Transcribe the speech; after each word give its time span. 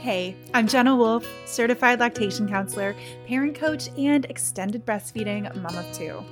Hey, 0.00 0.34
I'm 0.54 0.66
Jenna 0.66 0.96
Wolf, 0.96 1.26
certified 1.44 2.00
lactation 2.00 2.48
counselor, 2.48 2.96
parent 3.26 3.54
coach, 3.54 3.90
and 3.98 4.24
extended 4.24 4.86
breastfeeding 4.86 5.54
mom 5.56 5.76
of 5.76 5.92
two. 5.92 6.24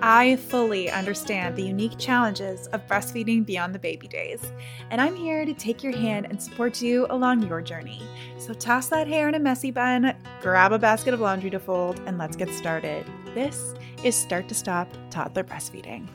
I 0.00 0.36
fully 0.36 0.88
understand 0.92 1.56
the 1.56 1.64
unique 1.64 1.98
challenges 1.98 2.68
of 2.68 2.86
breastfeeding 2.86 3.44
beyond 3.44 3.74
the 3.74 3.80
baby 3.80 4.06
days, 4.06 4.52
and 4.92 5.00
I'm 5.00 5.16
here 5.16 5.44
to 5.44 5.52
take 5.54 5.82
your 5.82 5.92
hand 5.92 6.28
and 6.30 6.40
support 6.40 6.80
you 6.80 7.08
along 7.10 7.42
your 7.48 7.60
journey. 7.60 8.00
So 8.38 8.54
toss 8.54 8.86
that 8.90 9.08
hair 9.08 9.28
in 9.28 9.34
a 9.34 9.40
messy 9.40 9.72
bun, 9.72 10.14
grab 10.40 10.70
a 10.70 10.78
basket 10.78 11.12
of 11.12 11.18
laundry 11.18 11.50
to 11.50 11.58
fold, 11.58 12.00
and 12.06 12.18
let's 12.18 12.36
get 12.36 12.50
started. 12.50 13.04
This 13.34 13.74
is 14.04 14.14
Start 14.14 14.48
to 14.50 14.54
Stop 14.54 14.86
Toddler 15.10 15.42
Breastfeeding. 15.42 16.06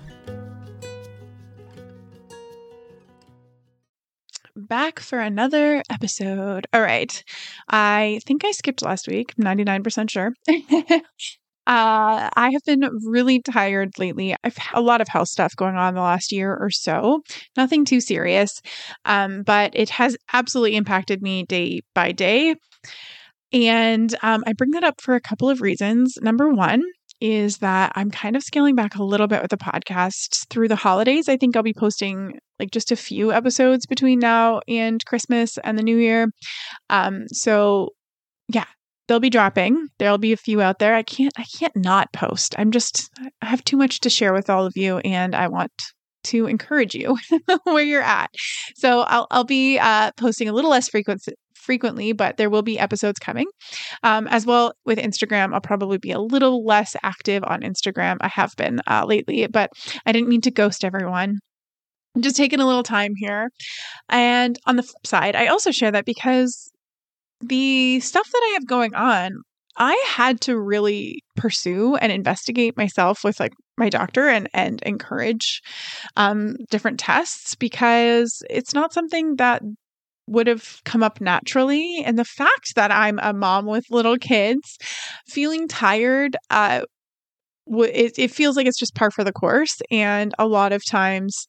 Back 4.72 5.02
for 5.02 5.20
another 5.20 5.84
episode. 5.90 6.66
All 6.72 6.82
right. 6.82 7.24
I 7.68 8.22
think 8.26 8.46
I 8.46 8.52
skipped 8.52 8.82
last 8.82 9.06
week, 9.06 9.36
99% 9.36 10.10
sure. 10.10 10.32
Uh, 11.68 12.28
I 12.36 12.50
have 12.52 12.64
been 12.66 12.82
really 13.06 13.40
tired 13.40 14.00
lately. 14.00 14.36
I've 14.44 14.58
had 14.58 14.80
a 14.80 14.82
lot 14.82 15.00
of 15.00 15.08
health 15.08 15.28
stuff 15.28 15.56
going 15.56 15.76
on 15.76 15.94
the 15.94 16.02
last 16.02 16.32
year 16.32 16.58
or 16.60 16.72
so. 16.72 17.22
Nothing 17.56 17.86
too 17.86 18.02
serious, 18.02 18.62
um, 19.06 19.44
but 19.44 19.72
it 19.76 19.92
has 19.92 20.18
absolutely 20.34 20.76
impacted 20.76 21.22
me 21.22 21.44
day 21.44 21.82
by 21.94 22.14
day. 22.14 22.56
And 23.54 24.14
um, 24.24 24.44
I 24.48 24.54
bring 24.54 24.72
that 24.72 24.84
up 24.84 25.02
for 25.02 25.14
a 25.14 25.22
couple 25.22 25.52
of 25.52 25.62
reasons. 25.62 26.18
Number 26.20 26.50
one, 26.50 26.82
is 27.22 27.60
that 27.60 27.92
I'm 27.96 28.12
kind 28.12 28.36
of 28.36 28.44
scaling 28.44 28.76
back 28.76 28.96
a 28.96 29.04
little 29.04 29.28
bit 29.28 29.42
with 29.42 29.52
the 29.52 29.58
podcast 29.58 30.48
through 30.50 30.68
the 30.68 30.76
holidays. 30.76 31.30
I 31.30 31.38
think 31.38 31.56
I'll 31.56 31.64
be 31.64 31.74
posting 31.74 32.40
like 32.60 32.72
just 32.72 32.92
a 32.92 32.96
few 32.96 33.32
episodes 33.32 33.86
between 33.86 34.20
now 34.20 34.62
and 34.68 35.04
Christmas 35.06 35.58
and 35.60 35.78
the 35.78 35.84
New 35.84 35.98
Year. 35.98 36.28
Um, 36.90 37.28
so 37.28 37.90
yeah, 38.48 38.66
they'll 39.08 39.20
be 39.20 39.30
dropping. 39.30 39.88
There'll 40.00 40.18
be 40.18 40.34
a 40.34 40.38
few 40.38 40.62
out 40.62 40.80
there. 40.80 40.96
I 40.96 41.04
can't 41.04 41.34
I 41.38 41.46
can't 41.58 41.76
not 41.76 42.12
post. 42.12 42.56
I'm 42.58 42.72
just 42.72 43.10
I 43.42 43.46
have 43.46 43.64
too 43.64 43.78
much 43.78 44.00
to 44.02 44.10
share 44.10 44.34
with 44.34 44.50
all 44.50 44.66
of 44.66 44.76
you 44.76 44.98
and 45.00 45.36
I 45.36 45.48
want 45.48 45.72
to 46.24 46.46
encourage 46.46 46.96
you 46.96 47.18
where 47.64 47.84
you're 47.84 48.02
at. 48.02 48.30
So 48.76 49.02
I'll 49.02 49.28
I'll 49.32 49.44
be 49.44 49.78
uh, 49.80 50.12
posting 50.18 50.50
a 50.50 50.54
little 50.54 50.72
less 50.72 50.90
frequent 50.90 51.22
frequently, 51.62 52.14
but 52.14 52.38
there 52.38 52.50
will 52.50 52.62
be 52.62 52.80
episodes 52.80 53.20
coming. 53.20 53.48
Um, 54.04 54.28
as 54.28 54.46
well 54.46 54.74
with 54.86 54.98
Instagram, 54.98 55.54
I'll 55.54 55.62
probably 55.62 55.98
be 55.98 56.12
a 56.12 56.20
little 56.20 56.66
less 56.66 56.96
active 57.04 57.44
on 57.46 57.62
Instagram. 57.62 58.18
I 58.22 58.28
have 58.28 58.54
been 58.58 58.80
uh, 58.88 59.06
lately, 59.06 59.48
but 59.48 59.72
I 60.06 60.12
didn't 60.12 60.30
mean 60.30 60.42
to 60.42 60.52
ghost 60.52 60.84
everyone. 60.84 61.40
I'm 62.16 62.22
just 62.22 62.36
taking 62.36 62.60
a 62.60 62.68
little 62.68 62.84
time 62.84 63.14
here. 63.16 63.50
And 64.10 64.60
on 64.66 64.76
the 64.76 64.84
flip 64.84 65.08
side, 65.08 65.36
I 65.36 65.48
also 65.48 65.72
share 65.72 65.92
that 65.92 66.06
because 66.06 66.72
the 67.40 68.00
stuff 68.02 68.30
that 68.30 68.50
I 68.50 68.54
have 68.54 68.68
going 68.68 68.94
on, 68.96 69.32
I 69.78 70.04
had 70.08 70.42
to 70.42 70.60
really 70.60 71.24
pursue 71.36 71.96
and 71.96 72.12
investigate 72.12 72.76
myself 72.76 73.24
with 73.24 73.40
like 73.40 73.54
my 73.78 73.90
doctor 73.90 74.28
and 74.28 74.50
and 74.54 74.82
encourage 74.84 75.62
um, 76.18 76.56
different 76.70 77.00
tests 77.00 77.56
because 77.56 78.44
it's 78.50 78.74
not 78.74 78.94
something 78.94 79.38
that 79.38 79.62
would 80.32 80.48
have 80.48 80.82
come 80.86 81.04
up 81.04 81.20
naturally. 81.22 82.04
And 82.06 82.18
the 82.18 82.26
fact 82.26 82.76
that 82.76 82.92
I'm 82.92 83.20
a 83.22 83.34
mom 83.34 83.66
with 83.66 83.86
little 83.92 84.18
kids, 84.18 84.78
feeling 85.28 85.68
tired, 85.68 86.38
uh, 86.50 86.82
it, 87.68 88.14
it 88.18 88.32
feels 88.32 88.56
like 88.56 88.66
it's 88.66 88.80
just 88.80 88.96
par 88.96 89.12
for 89.12 89.24
the 89.24 89.34
course. 89.34 89.82
And 89.92 90.34
a 90.40 90.48
lot 90.48 90.72
of 90.72 90.82
times, 90.90 91.46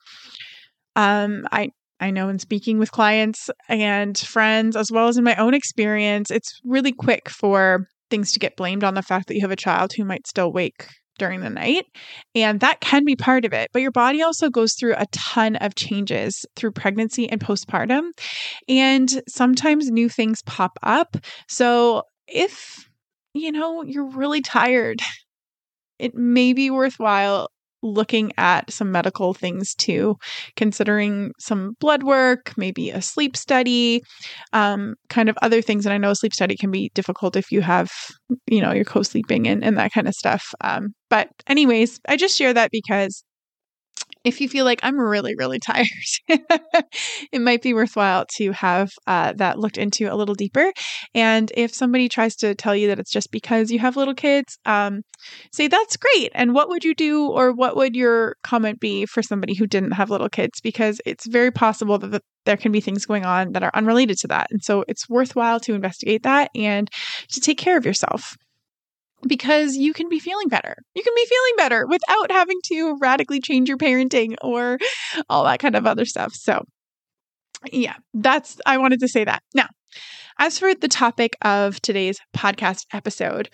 um, 0.97 1.47
I 1.53 1.71
I 2.01 2.11
know 2.11 2.29
in 2.29 2.41
speaking 2.41 2.81
with 2.81 2.91
clients 2.91 3.49
and 3.69 4.19
friends, 4.19 4.77
as 4.77 4.91
well 4.91 5.07
as 5.07 5.17
in 5.17 5.25
my 5.25 5.37
own 5.37 5.55
experience, 5.55 6.33
it's 6.33 6.61
really 6.65 6.93
quick 6.93 7.29
for 7.29 7.87
things 8.11 8.33
to 8.33 8.41
get 8.41 8.57
blamed 8.57 8.83
on 8.83 8.95
the 8.95 9.03
fact 9.03 9.29
that 9.29 9.37
you 9.37 9.41
have 9.43 9.53
a 9.53 9.57
child 9.57 9.93
who 9.97 10.05
might 10.05 10.27
still 10.27 10.53
wake 10.53 10.89
during 11.19 11.41
the 11.41 11.51
night. 11.51 11.87
And 12.35 12.61
that 12.61 12.81
can 12.81 13.05
be 13.05 13.15
mm-hmm. 13.15 13.25
part 13.25 13.45
of 13.45 13.53
it. 13.53 13.69
But 13.73 13.83
your 13.83 13.91
body 13.91 14.23
also 14.23 14.51
goes 14.51 14.75
through 14.75 14.95
a 14.97 15.07
ton 15.13 15.57
of 15.57 15.75
changes 15.75 16.45
through 16.57 16.73
pregnancy 16.73 17.29
and 17.29 17.41
postpartum. 17.41 18.11
And 18.69 19.23
sometimes 19.29 19.91
new 19.91 20.09
things 20.09 20.43
pop 20.43 20.79
up. 20.83 21.17
So 21.49 22.03
if, 22.27 22.89
you 23.35 23.53
know, 23.53 23.83
you're 23.83 24.11
really 24.11 24.41
tired, 24.41 25.01
it 25.99 26.15
may 26.15 26.53
be 26.53 26.71
worthwhile 26.71 27.49
looking 27.83 28.33
at 28.39 28.71
some 28.73 28.93
medical 28.93 29.35
things 29.35 29.75
too, 29.75 30.17
considering 30.57 31.33
some 31.39 31.75
blood 31.81 32.03
work, 32.03 32.53
maybe 32.57 32.91
a 32.91 33.03
sleep 33.03 33.37
study, 33.37 34.03
um, 34.53 34.95
kind 35.09 35.29
of 35.29 35.37
other 35.43 35.61
things. 35.63 35.87
And 35.87 35.93
I 35.93 35.99
know 35.99 36.11
a 36.11 36.17
sleep 36.17 36.35
study 36.35 36.57
can 36.57 36.71
be 36.71 36.91
difficult 36.95 37.37
if 37.37 37.51
you 37.51 37.61
have, 37.63 37.91
you 38.47 38.61
know, 38.61 38.73
you're 38.73 38.85
co 38.85 39.03
sleeping 39.03 39.49
and, 39.49 39.65
and 39.65 39.77
that 39.79 39.93
kind 39.93 40.09
of 40.09 40.15
stuff. 40.15 40.55
Um, 40.61 40.95
but, 41.11 41.29
anyways, 41.47 42.01
I 42.09 42.17
just 42.17 42.37
share 42.37 42.55
that 42.55 42.71
because 42.71 43.25
if 44.25 44.41
you 44.41 44.49
feel 44.49 44.65
like 44.65 44.81
I'm 44.83 44.99
really, 44.99 45.35
really 45.37 45.59
tired, 45.59 45.87
it 46.29 47.41
might 47.41 47.63
be 47.63 47.75
worthwhile 47.75 48.27
to 48.37 48.53
have 48.53 48.91
uh, 49.07 49.33
that 49.37 49.59
looked 49.59 49.79
into 49.79 50.07
a 50.07 50.15
little 50.15 50.35
deeper. 50.35 50.73
And 51.15 51.51
if 51.57 51.75
somebody 51.75 52.09
tries 52.09 52.37
to 52.37 52.55
tell 52.55 52.77
you 52.77 52.89
that 52.89 52.99
it's 52.99 53.11
just 53.11 53.31
because 53.33 53.71
you 53.71 53.79
have 53.79 53.97
little 53.97 54.15
kids, 54.15 54.59
um, 54.65 55.03
say 55.53 55.69
that's 55.69 55.97
great. 55.97 56.31
And 56.35 56.55
what 56.55 56.69
would 56.69 56.85
you 56.85 56.95
do, 56.95 57.29
or 57.29 57.53
what 57.53 57.77
would 57.77 57.97
your 57.97 58.37
comment 58.43 58.81
be 58.81 59.07
for 59.07 59.23
somebody 59.23 59.55
who 59.55 59.67
didn't 59.67 59.93
have 59.93 60.11
little 60.11 60.29
kids? 60.29 60.61
Because 60.61 61.01
it's 61.05 61.27
very 61.27 61.51
possible 61.51 61.99
that 61.99 62.11
the, 62.11 62.21
there 62.45 62.57
can 62.57 62.73
be 62.73 62.81
things 62.81 63.07
going 63.07 63.25
on 63.25 63.53
that 63.53 63.63
are 63.63 63.71
unrelated 63.75 64.19
to 64.19 64.29
that. 64.29 64.49
And 64.51 64.63
so 64.63 64.85
it's 64.89 65.09
worthwhile 65.09 65.61
to 65.61 65.75
investigate 65.75 66.23
that 66.25 66.51
and 66.55 66.89
to 67.31 67.41
take 67.41 67.59
care 67.59 67.77
of 67.77 67.87
yourself 67.87 68.37
because 69.27 69.77
you 69.77 69.93
can 69.93 70.09
be 70.09 70.19
feeling 70.19 70.49
better. 70.49 70.77
You 70.95 71.03
can 71.03 71.15
be 71.15 71.27
feeling 71.27 71.55
better 71.57 71.87
without 71.87 72.31
having 72.31 72.59
to 72.67 72.99
radically 73.01 73.41
change 73.41 73.69
your 73.69 73.79
parenting 73.79 74.37
or 74.43 74.79
all 75.29 75.45
that 75.45 75.61
kind 75.61 75.77
of 75.77 75.87
other 75.87 76.05
stuff. 76.05 76.33
So, 76.35 76.63
yeah, 77.71 77.95
that's, 78.15 78.57
I 78.67 78.79
wanted 78.79 79.01
to 79.01 79.09
say 79.09 79.25
that. 79.25 79.43
Now, 79.55 79.69
as 80.39 80.59
for 80.59 80.75
the 80.75 80.89
topic 80.89 81.37
of 81.43 81.81
today's 81.83 82.19
podcast 82.35 82.87
episode, 82.93 83.49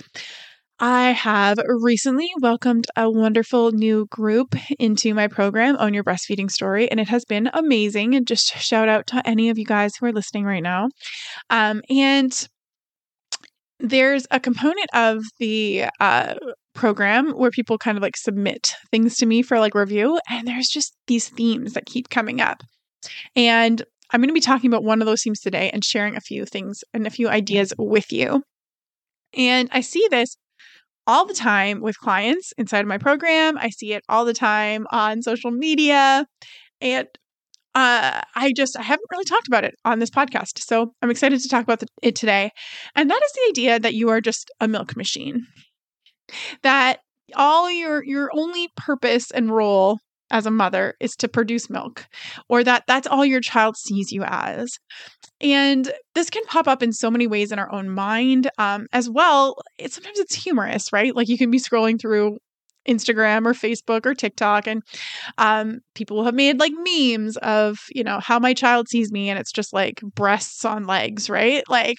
I 0.81 1.11
have 1.11 1.59
recently 1.67 2.31
welcomed 2.41 2.87
a 2.95 3.11
wonderful 3.11 3.73
new 3.73 4.07
group 4.13 4.55
into 4.79 5.13
my 5.13 5.27
program, 5.27 5.77
Own 5.81 5.93
Your 5.93 6.05
Breastfeeding 6.05 6.51
Story, 6.51 6.89
and 6.89 7.01
it 7.01 7.09
has 7.09 7.25
been 7.25 7.51
amazing. 7.53 8.15
And 8.15 8.27
just 8.27 8.57
shout 8.57 8.89
out 8.89 9.09
to 9.09 9.21
any 9.27 9.51
of 9.51 9.59
you 9.59 9.65
guys 9.65 9.97
who 9.97 10.07
are 10.07 10.13
listening 10.13 10.45
right 10.45 10.63
now. 10.63 10.89
Um, 11.51 11.83
and 11.91 12.49
there's 13.81 14.27
a 14.31 14.41
component 14.41 14.89
of 14.95 15.23
the 15.39 15.85
uh, 16.01 16.35
program 16.75 17.33
where 17.33 17.51
people 17.51 17.79
kind 17.79 17.97
of 17.97 18.03
like 18.03 18.17
submit 18.17 18.75
things 18.91 19.17
to 19.17 19.27
me 19.27 19.43
for 19.43 19.59
like 19.59 19.75
review, 19.75 20.19
and 20.29 20.47
there's 20.47 20.69
just 20.69 20.97
these 21.07 21.29
themes 21.29 21.75
that 21.75 21.87
keep 21.87 22.09
coming 22.09 22.41
up. 22.41 22.63
And 23.37 23.83
I'm 24.11 24.21
going 24.21 24.29
to 24.29 24.35
be 24.35 24.41
talking 24.41 24.71
about 24.71 24.85
one 24.85 25.01
of 25.01 25.07
those 25.07 25.23
themes 25.23 25.41
today 25.41 25.71
and 25.71 25.85
sharing 25.85 26.17
a 26.17 26.21
few 26.21 26.47
things 26.47 26.83
and 26.95 27.07
a 27.07 27.11
few 27.11 27.29
ideas 27.29 27.73
with 27.79 28.11
you. 28.11 28.43
And 29.35 29.69
I 29.73 29.83
see 29.83 30.07
this 30.11 30.37
all 31.07 31.27
the 31.27 31.35
time 31.35 31.81
with 31.81 31.99
clients 31.99 32.53
inside 32.59 32.81
of 32.81 32.87
my 32.87 32.99
program. 32.99 33.59
I 33.59 33.71
see 33.71 33.93
it 33.93 34.05
all 34.09 34.25
the 34.25 34.35
time 34.35 34.87
on 34.91 35.23
social 35.23 35.51
media. 35.51 36.27
And 36.81 37.09
uh, 37.79 38.23
I 38.35 38.53
just 38.57 38.77
I 38.77 38.83
haven't 38.83 39.07
really 39.13 39.25
talked 39.25 39.47
about 39.47 39.63
it 39.63 39.77
on 39.85 40.01
this 40.01 40.11
podcast, 40.11 40.59
so 40.59 40.93
I'm 41.01 41.11
excited 41.11 41.41
to 41.41 41.49
talk 41.49 41.63
about 41.63 41.79
the, 41.79 41.87
it 42.03 42.17
today. 42.17 42.51
And 42.97 43.09
that 43.09 43.23
is 43.25 43.33
the 43.33 43.47
idea 43.51 43.79
that 43.79 43.95
you 43.95 44.09
are 44.09 44.21
just 44.21 44.51
a 44.59 44.67
milk 44.67 44.97
machine. 44.97 45.47
That 46.65 46.99
all 47.37 47.71
your 47.71 48.05
your 48.05 48.31
only 48.35 48.69
purpose 48.77 49.31
and 49.31 49.55
role 49.55 50.01
as 50.33 50.45
a 50.45 50.51
mother 50.51 50.95
is 50.99 51.13
to 51.17 51.29
produce 51.29 51.71
milk 51.71 52.07
or 52.49 52.65
that 52.65 52.83
that's 52.89 53.07
all 53.07 53.25
your 53.25 53.41
child 53.41 53.77
sees 53.77 54.11
you 54.11 54.25
as 54.25 54.69
and 55.41 55.91
this 56.15 56.29
can 56.29 56.45
pop 56.45 56.69
up 56.69 56.83
in 56.83 56.93
so 56.93 57.11
many 57.11 57.27
ways 57.27 57.51
in 57.51 57.59
our 57.59 57.73
own 57.73 57.89
mind 57.89 58.51
um, 58.59 58.87
as 58.93 59.09
well 59.09 59.57
it, 59.79 59.91
sometimes 59.91 60.19
it's 60.19 60.35
humorous 60.35 60.93
right 60.93 61.17
like 61.17 61.29
you 61.29 61.39
can 61.39 61.51
be 61.51 61.59
scrolling 61.59 61.99
through 61.99 62.37
Instagram 62.89 63.47
or 63.47 63.53
Facebook 63.53 64.07
or 64.07 64.15
TikTok. 64.15 64.67
And 64.67 64.83
um, 65.39 65.81
people 65.95 66.25
have 66.25 66.35
made 66.35 66.59
like 66.59 66.73
memes 66.75 67.37
of, 67.39 67.79
you 67.95 68.03
know, 68.03 68.21
how 68.21 68.39
my 68.39 68.55
child 68.55 68.89
sees 68.89 69.13
me 69.13 69.29
and 69.29 69.39
it's 69.39 69.53
just 69.53 69.73
like 69.73 70.01
breasts 70.15 70.65
on 70.65 70.87
legs, 70.87 71.29
right? 71.29 71.63
Like, 71.69 71.99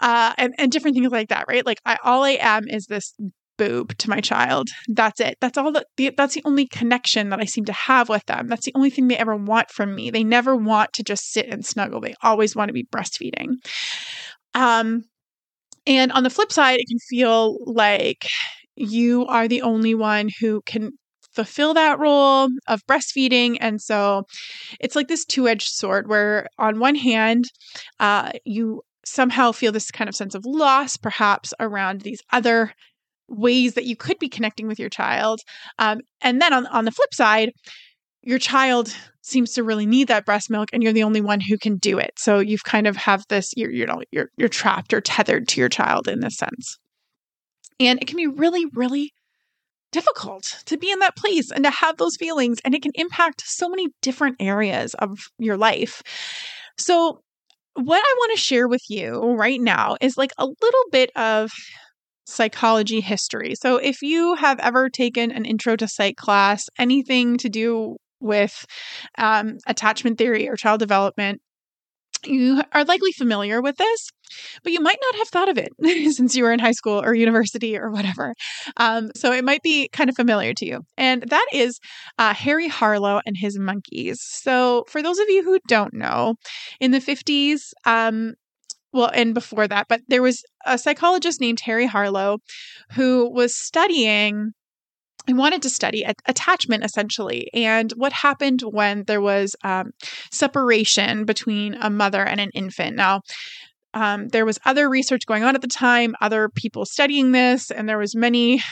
uh, 0.00 0.32
and, 0.38 0.54
and 0.58 0.70
different 0.70 0.96
things 0.96 1.10
like 1.10 1.28
that, 1.28 1.46
right? 1.48 1.66
Like, 1.66 1.80
I, 1.84 1.98
all 2.04 2.24
I 2.24 2.38
am 2.40 2.68
is 2.68 2.86
this 2.86 3.14
boob 3.60 3.96
to 3.98 4.08
my 4.08 4.20
child. 4.20 4.68
That's 4.88 5.20
it. 5.20 5.36
That's 5.42 5.58
all 5.58 5.70
that 5.72 5.86
the, 5.98 6.12
that's 6.16 6.34
the 6.34 6.42
only 6.46 6.66
connection 6.66 7.28
that 7.28 7.40
I 7.40 7.44
seem 7.44 7.66
to 7.66 7.74
have 7.74 8.08
with 8.08 8.24
them. 8.24 8.48
That's 8.48 8.64
the 8.64 8.72
only 8.74 8.88
thing 8.88 9.08
they 9.08 9.18
ever 9.18 9.36
want 9.36 9.70
from 9.70 9.94
me. 9.94 10.10
They 10.10 10.24
never 10.24 10.56
want 10.56 10.94
to 10.94 11.02
just 11.02 11.30
sit 11.30 11.46
and 11.46 11.64
snuggle. 11.64 12.00
They 12.00 12.14
always 12.22 12.56
want 12.56 12.70
to 12.70 12.72
be 12.72 12.86
breastfeeding. 12.90 13.56
Um 14.54 15.02
and 15.86 16.12
on 16.12 16.22
the 16.22 16.30
flip 16.30 16.52
side, 16.52 16.78
it 16.78 16.88
can 16.88 16.98
feel 17.10 17.58
like 17.66 18.26
you 18.80 19.26
are 19.26 19.46
the 19.46 19.62
only 19.62 19.94
one 19.94 20.30
who 20.40 20.62
can 20.64 20.92
fulfill 21.34 21.74
that 21.74 21.98
role 21.98 22.48
of 22.66 22.80
breastfeeding. 22.86 23.56
And 23.60 23.80
so 23.80 24.24
it's 24.80 24.96
like 24.96 25.08
this 25.08 25.24
two 25.24 25.46
edged 25.46 25.68
sword 25.68 26.08
where, 26.08 26.48
on 26.58 26.80
one 26.80 26.96
hand, 26.96 27.44
uh, 28.00 28.32
you 28.44 28.82
somehow 29.04 29.52
feel 29.52 29.72
this 29.72 29.90
kind 29.90 30.08
of 30.08 30.16
sense 30.16 30.34
of 30.34 30.44
loss, 30.44 30.96
perhaps 30.96 31.52
around 31.60 32.00
these 32.00 32.20
other 32.32 32.72
ways 33.28 33.74
that 33.74 33.84
you 33.84 33.96
could 33.96 34.18
be 34.18 34.28
connecting 34.28 34.66
with 34.66 34.78
your 34.78 34.88
child. 34.88 35.40
Um, 35.78 36.00
and 36.20 36.40
then 36.40 36.52
on, 36.52 36.66
on 36.66 36.84
the 36.84 36.90
flip 36.90 37.14
side, 37.14 37.52
your 38.22 38.38
child 38.38 38.94
seems 39.22 39.52
to 39.52 39.62
really 39.62 39.86
need 39.86 40.08
that 40.08 40.26
breast 40.26 40.50
milk 40.50 40.68
and 40.72 40.82
you're 40.82 40.92
the 40.92 41.04
only 41.04 41.20
one 41.20 41.40
who 41.40 41.56
can 41.58 41.76
do 41.76 41.98
it. 41.98 42.12
So 42.18 42.38
you've 42.38 42.64
kind 42.64 42.86
of 42.86 42.96
have 42.96 43.24
this, 43.28 43.52
you're, 43.56 43.70
you 43.70 43.86
know, 43.86 44.02
you're, 44.10 44.30
you're 44.36 44.48
trapped 44.48 44.92
or 44.92 45.00
tethered 45.00 45.48
to 45.48 45.60
your 45.60 45.68
child 45.68 46.08
in 46.08 46.20
this 46.20 46.36
sense. 46.36 46.78
And 47.80 48.00
it 48.00 48.06
can 48.06 48.16
be 48.16 48.26
really, 48.26 48.66
really 48.74 49.12
difficult 49.90 50.62
to 50.66 50.76
be 50.76 50.90
in 50.90 51.00
that 51.00 51.16
place 51.16 51.50
and 51.50 51.64
to 51.64 51.70
have 51.70 51.96
those 51.96 52.16
feelings. 52.16 52.58
And 52.64 52.74
it 52.74 52.82
can 52.82 52.92
impact 52.94 53.42
so 53.44 53.68
many 53.68 53.88
different 54.02 54.36
areas 54.38 54.94
of 54.94 55.18
your 55.38 55.56
life. 55.56 56.02
So, 56.78 57.22
what 57.74 57.98
I 57.98 58.14
want 58.18 58.32
to 58.32 58.40
share 58.40 58.68
with 58.68 58.82
you 58.88 59.34
right 59.34 59.60
now 59.60 59.96
is 60.00 60.18
like 60.18 60.32
a 60.38 60.44
little 60.44 60.84
bit 60.90 61.10
of 61.16 61.50
psychology 62.26 63.00
history. 63.00 63.54
So, 63.54 63.76
if 63.76 64.02
you 64.02 64.34
have 64.34 64.58
ever 64.60 64.88
taken 64.88 65.32
an 65.32 65.44
intro 65.44 65.76
to 65.76 65.88
psych 65.88 66.16
class, 66.16 66.64
anything 66.78 67.38
to 67.38 67.48
do 67.48 67.96
with 68.20 68.66
um, 69.18 69.56
attachment 69.66 70.18
theory 70.18 70.48
or 70.48 70.56
child 70.56 70.80
development, 70.80 71.40
you 72.26 72.62
are 72.72 72.84
likely 72.84 73.12
familiar 73.12 73.60
with 73.60 73.76
this, 73.76 74.10
but 74.62 74.72
you 74.72 74.80
might 74.80 74.98
not 75.02 75.14
have 75.16 75.28
thought 75.28 75.48
of 75.48 75.58
it 75.58 75.72
since 76.14 76.34
you 76.34 76.44
were 76.44 76.52
in 76.52 76.58
high 76.58 76.72
school 76.72 77.00
or 77.02 77.14
university 77.14 77.76
or 77.76 77.90
whatever. 77.90 78.34
Um, 78.76 79.10
so 79.14 79.32
it 79.32 79.44
might 79.44 79.62
be 79.62 79.88
kind 79.88 80.10
of 80.10 80.16
familiar 80.16 80.54
to 80.54 80.66
you. 80.66 80.80
And 80.96 81.22
that 81.28 81.46
is 81.52 81.78
uh, 82.18 82.34
Harry 82.34 82.68
Harlow 82.68 83.20
and 83.26 83.36
his 83.36 83.58
monkeys. 83.58 84.20
So, 84.22 84.84
for 84.88 85.02
those 85.02 85.18
of 85.18 85.28
you 85.28 85.42
who 85.42 85.58
don't 85.68 85.94
know, 85.94 86.34
in 86.80 86.90
the 86.90 87.00
50s, 87.00 87.72
um, 87.84 88.34
well, 88.92 89.10
and 89.14 89.34
before 89.34 89.68
that, 89.68 89.86
but 89.88 90.00
there 90.08 90.22
was 90.22 90.42
a 90.66 90.76
psychologist 90.76 91.40
named 91.40 91.60
Harry 91.60 91.86
Harlow 91.86 92.38
who 92.92 93.30
was 93.30 93.54
studying 93.54 94.52
I 95.28 95.32
wanted 95.32 95.62
to 95.62 95.70
study 95.70 96.04
attachment 96.26 96.84
essentially 96.84 97.50
and 97.52 97.92
what 97.92 98.12
happened 98.12 98.62
when 98.62 99.04
there 99.04 99.20
was 99.20 99.54
um, 99.64 99.90
separation 100.30 101.24
between 101.24 101.74
a 101.74 101.90
mother 101.90 102.24
and 102.24 102.40
an 102.40 102.50
infant. 102.54 102.96
Now, 102.96 103.20
um, 103.92 104.28
there 104.28 104.46
was 104.46 104.58
other 104.64 104.88
research 104.88 105.26
going 105.26 105.42
on 105.42 105.54
at 105.54 105.62
the 105.62 105.68
time, 105.68 106.14
other 106.20 106.48
people 106.48 106.84
studying 106.84 107.32
this, 107.32 107.70
and 107.70 107.88
there 107.88 107.98
was 107.98 108.14
many, 108.14 108.62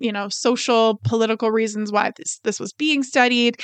you 0.00 0.12
know, 0.12 0.28
social, 0.28 1.00
political 1.04 1.50
reasons 1.50 1.90
why 1.90 2.12
this 2.16 2.38
this 2.44 2.60
was 2.60 2.72
being 2.72 3.02
studied. 3.02 3.56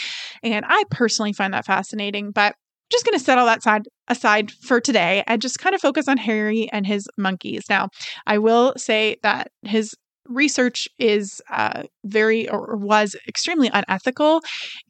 And 0.43 0.65
I 0.69 0.83
personally 0.91 1.33
find 1.33 1.55
that 1.55 1.67
fascinating. 1.67 2.33
But 2.33 2.57
just 2.91 3.07
going 3.07 3.19
to 3.19 3.25
set 3.25 3.39
all 3.39 3.47
that 3.47 3.63
side 3.63 3.83
aside 4.09 4.51
for 4.51 4.81
today 4.81 5.23
and 5.27 5.41
just 5.41 5.59
kind 5.59 5.75
of 5.75 5.81
focus 5.81 6.09
on 6.09 6.17
Harry 6.17 6.69
and 6.73 6.87
his 6.87 7.07
monkeys. 7.17 7.63
Now, 7.71 7.89
I 8.27 8.39
will 8.39 8.75
say 8.77 9.17
that 9.23 9.49
his 9.63 9.95
research 10.27 10.89
is 10.99 11.41
uh, 11.51 11.83
very 12.05 12.49
or 12.49 12.77
was 12.77 13.17
extremely 13.29 13.71
unethical 13.73 14.41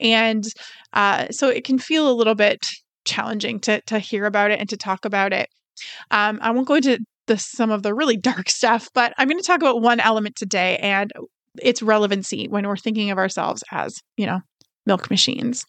and 0.01 0.45
uh, 0.93 1.27
so 1.31 1.49
it 1.49 1.65
can 1.65 1.79
feel 1.79 2.11
a 2.11 2.15
little 2.15 2.35
bit 2.35 2.67
challenging 3.05 3.61
to 3.61 3.81
to 3.83 3.99
hear 3.99 4.25
about 4.25 4.51
it 4.51 4.59
and 4.61 4.69
to 4.69 4.77
talk 4.77 5.05
about 5.05 5.33
it. 5.33 5.49
Um, 6.11 6.39
i 6.41 6.51
won't 6.51 6.69
go 6.69 6.75
into 6.75 6.99
the 7.27 7.39
some 7.39 7.71
of 7.71 7.83
the 7.83 7.95
really 7.95 8.17
dark 8.17 8.49
stuff 8.61 8.89
but 8.95 9.13
i'm 9.19 9.29
going 9.29 9.41
to 9.41 9.47
talk 9.47 9.61
about 9.61 9.83
one 9.83 10.01
element 10.01 10.37
today 10.37 10.79
and 10.79 11.13
its 11.63 11.83
relevancy 11.83 12.47
when 12.49 12.67
we're 12.67 12.77
thinking 12.77 13.11
of 13.11 13.19
ourselves 13.19 13.63
as 13.71 14.01
you 14.17 14.27
know 14.27 14.41
milk 14.87 15.11
machines. 15.11 15.65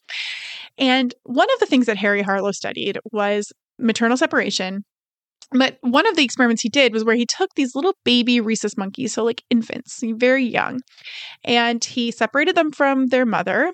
And 0.78 1.14
one 1.22 1.48
of 1.54 1.60
the 1.60 1.66
things 1.66 1.86
that 1.86 1.96
harry 1.96 2.22
harlow 2.22 2.52
studied 2.52 2.98
was 3.12 3.52
maternal 3.78 4.16
separation 4.16 4.84
but 5.52 5.78
one 5.80 6.06
of 6.06 6.16
the 6.16 6.24
experiments 6.24 6.62
he 6.62 6.68
did 6.68 6.92
was 6.92 7.04
where 7.04 7.14
he 7.14 7.26
took 7.26 7.50
these 7.54 7.74
little 7.74 7.94
baby 8.04 8.40
rhesus 8.40 8.76
monkeys, 8.76 9.14
so 9.14 9.24
like 9.24 9.42
infants, 9.50 10.00
very 10.02 10.44
young, 10.44 10.80
and 11.44 11.84
he 11.84 12.10
separated 12.10 12.56
them 12.56 12.72
from 12.72 13.08
their 13.08 13.26
mother 13.26 13.72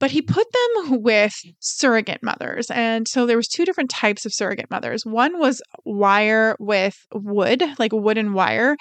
but 0.00 0.10
he 0.10 0.22
put 0.22 0.46
them 0.50 1.02
with 1.02 1.34
surrogate 1.60 2.22
mothers 2.22 2.70
and 2.70 3.06
so 3.06 3.26
there 3.26 3.36
was 3.36 3.46
two 3.46 3.64
different 3.64 3.90
types 3.90 4.26
of 4.26 4.34
surrogate 4.34 4.70
mothers. 4.70 5.04
One 5.04 5.38
was 5.38 5.62
wire 5.84 6.56
with 6.58 6.96
wood 7.12 7.62
like 7.78 7.92
wooden 7.92 8.32
wire 8.32 8.76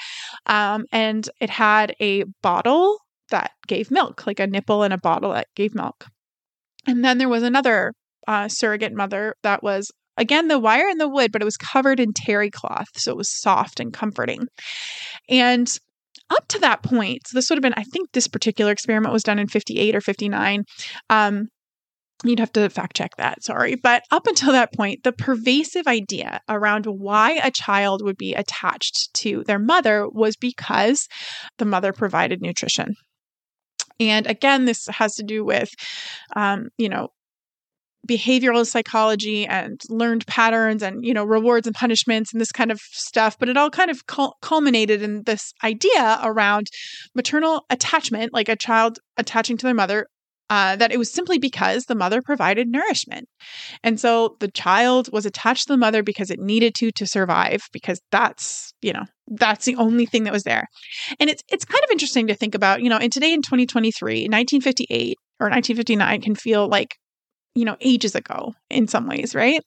um, 0.48 0.86
and 0.92 1.30
it 1.39 1.51
had 1.51 1.94
a 2.00 2.24
bottle 2.42 2.98
that 3.30 3.51
gave 3.68 3.92
milk 3.92 4.25
like 4.25 4.39
a 4.39 4.48
nipple 4.48 4.81
and 4.81 4.94
a 4.94 4.98
bottle 4.98 5.33
that 5.33 5.48
gave 5.56 5.75
milk. 5.75 6.06
And 6.88 7.04
then 7.06 7.18
there 7.19 7.30
was 7.30 7.44
another 7.44 7.94
uh, 8.27 8.48
surrogate 8.48 8.94
mother 8.94 9.36
that 9.44 9.62
was 9.62 9.92
Again, 10.19 10.48
the 10.48 10.60
wire 10.60 10.88
and 10.88 11.00
the 11.00 11.10
wood, 11.10 11.31
but 11.31 11.42
it 11.42 11.45
was 11.45 11.57
covered 11.57 12.00
in 12.00 12.13
terry 12.13 12.50
cloth. 12.50 12.88
So 12.95 13.12
it 13.12 13.18
was 13.18 13.42
soft 13.42 13.80
and 13.80 13.94
comforting. 13.94 14.48
And 15.30 15.68
up 16.30 16.48
to 16.50 16.60
that 16.60 16.83
point, 16.83 17.21
so 17.27 17.38
this 17.38 17.50
would 17.50 17.57
have 17.57 17.63
been, 17.63 17.74
I 17.75 17.83
think 17.83 18.12
this 18.12 18.27
particular 18.27 18.71
experiment 18.71 19.13
was 19.13 19.24
done 19.24 19.39
in 19.39 19.48
58 19.48 19.95
or 19.95 20.01
59. 20.01 20.63
Um, 21.10 21.48
You'd 22.25 22.39
have 22.39 22.51
to 22.54 22.69
fact 22.69 22.98
check 22.98 23.12
that, 23.18 23.44
sorry. 23.44 23.75
But 23.75 24.04
up 24.12 24.27
until 24.27 24.51
that 24.51 24.74
point, 24.74 25.04
the 25.04 25.13
pervasive 25.13 25.88
idea 25.88 26.42
around 26.50 26.86
why 26.86 27.39
a 27.42 27.50
child 27.50 28.04
would 28.04 28.18
be 28.18 28.33
attached 28.33 29.13
to 29.16 29.44
their 29.45 29.60
mother 29.60 30.06
was 30.10 30.36
because 30.36 31.07
the 31.60 31.66
mother 31.66 31.94
provided 31.94 32.42
nutrition. 32.42 32.95
And 34.01 34.27
again, 34.27 34.66
this 34.66 34.88
has 34.88 35.16
to 35.16 35.24
do 35.24 35.45
with, 35.45 35.69
um, 36.36 36.69
you 36.77 36.89
know, 36.89 37.10
behavioral 38.07 38.65
psychology 38.65 39.45
and 39.45 39.81
learned 39.89 40.25
patterns 40.25 40.81
and 40.81 41.05
you 41.05 41.13
know 41.13 41.23
rewards 41.23 41.67
and 41.67 41.75
punishments 41.75 42.31
and 42.31 42.39
this 42.39 42.51
kind 42.51 42.71
of 42.71 42.79
stuff 42.91 43.37
but 43.37 43.49
it 43.49 43.57
all 43.57 43.69
kind 43.69 43.91
of 43.91 44.05
cul- 44.07 44.35
culminated 44.41 45.01
in 45.01 45.23
this 45.23 45.53
idea 45.63 46.19
around 46.23 46.67
maternal 47.13 47.65
attachment 47.69 48.33
like 48.33 48.49
a 48.49 48.55
child 48.55 48.99
attaching 49.17 49.57
to 49.57 49.65
their 49.65 49.75
mother 49.75 50.07
uh, 50.49 50.75
that 50.75 50.91
it 50.91 50.97
was 50.97 51.11
simply 51.11 51.37
because 51.37 51.85
the 51.85 51.95
mother 51.95 52.21
provided 52.21 52.67
nourishment. 52.67 53.27
And 53.83 53.99
so 53.99 54.35
the 54.39 54.49
child 54.49 55.07
was 55.13 55.25
attached 55.25 55.67
to 55.67 55.73
the 55.73 55.77
mother 55.77 56.01
because 56.01 56.31
it 56.31 56.39
needed 56.39 56.73
to 56.75 56.91
to 56.93 57.05
survive 57.05 57.61
because 57.71 58.01
that's, 58.11 58.73
you 58.81 58.91
know, 58.91 59.03
that's 59.27 59.65
the 59.65 59.75
only 59.75 60.07
thing 60.07 60.23
that 60.23 60.33
was 60.33 60.43
there. 60.43 60.65
And 61.19 61.29
it's 61.29 61.43
it's 61.49 61.65
kind 61.65 61.83
of 61.83 61.91
interesting 61.91 62.27
to 62.27 62.35
think 62.35 62.55
about, 62.55 62.81
you 62.81 62.89
know, 62.89 62.97
in 62.97 63.11
today 63.11 63.31
in 63.31 63.43
2023, 63.43 64.23
1958 64.23 65.17
or 65.39 65.49
1959 65.49 66.21
can 66.21 66.35
feel 66.35 66.67
like 66.67 66.95
you 67.59 67.65
know, 67.65 67.75
ages 67.81 68.15
ago 68.15 68.53
in 68.69 68.88
some 68.88 69.06
ways, 69.06 69.35
right? 69.35 69.61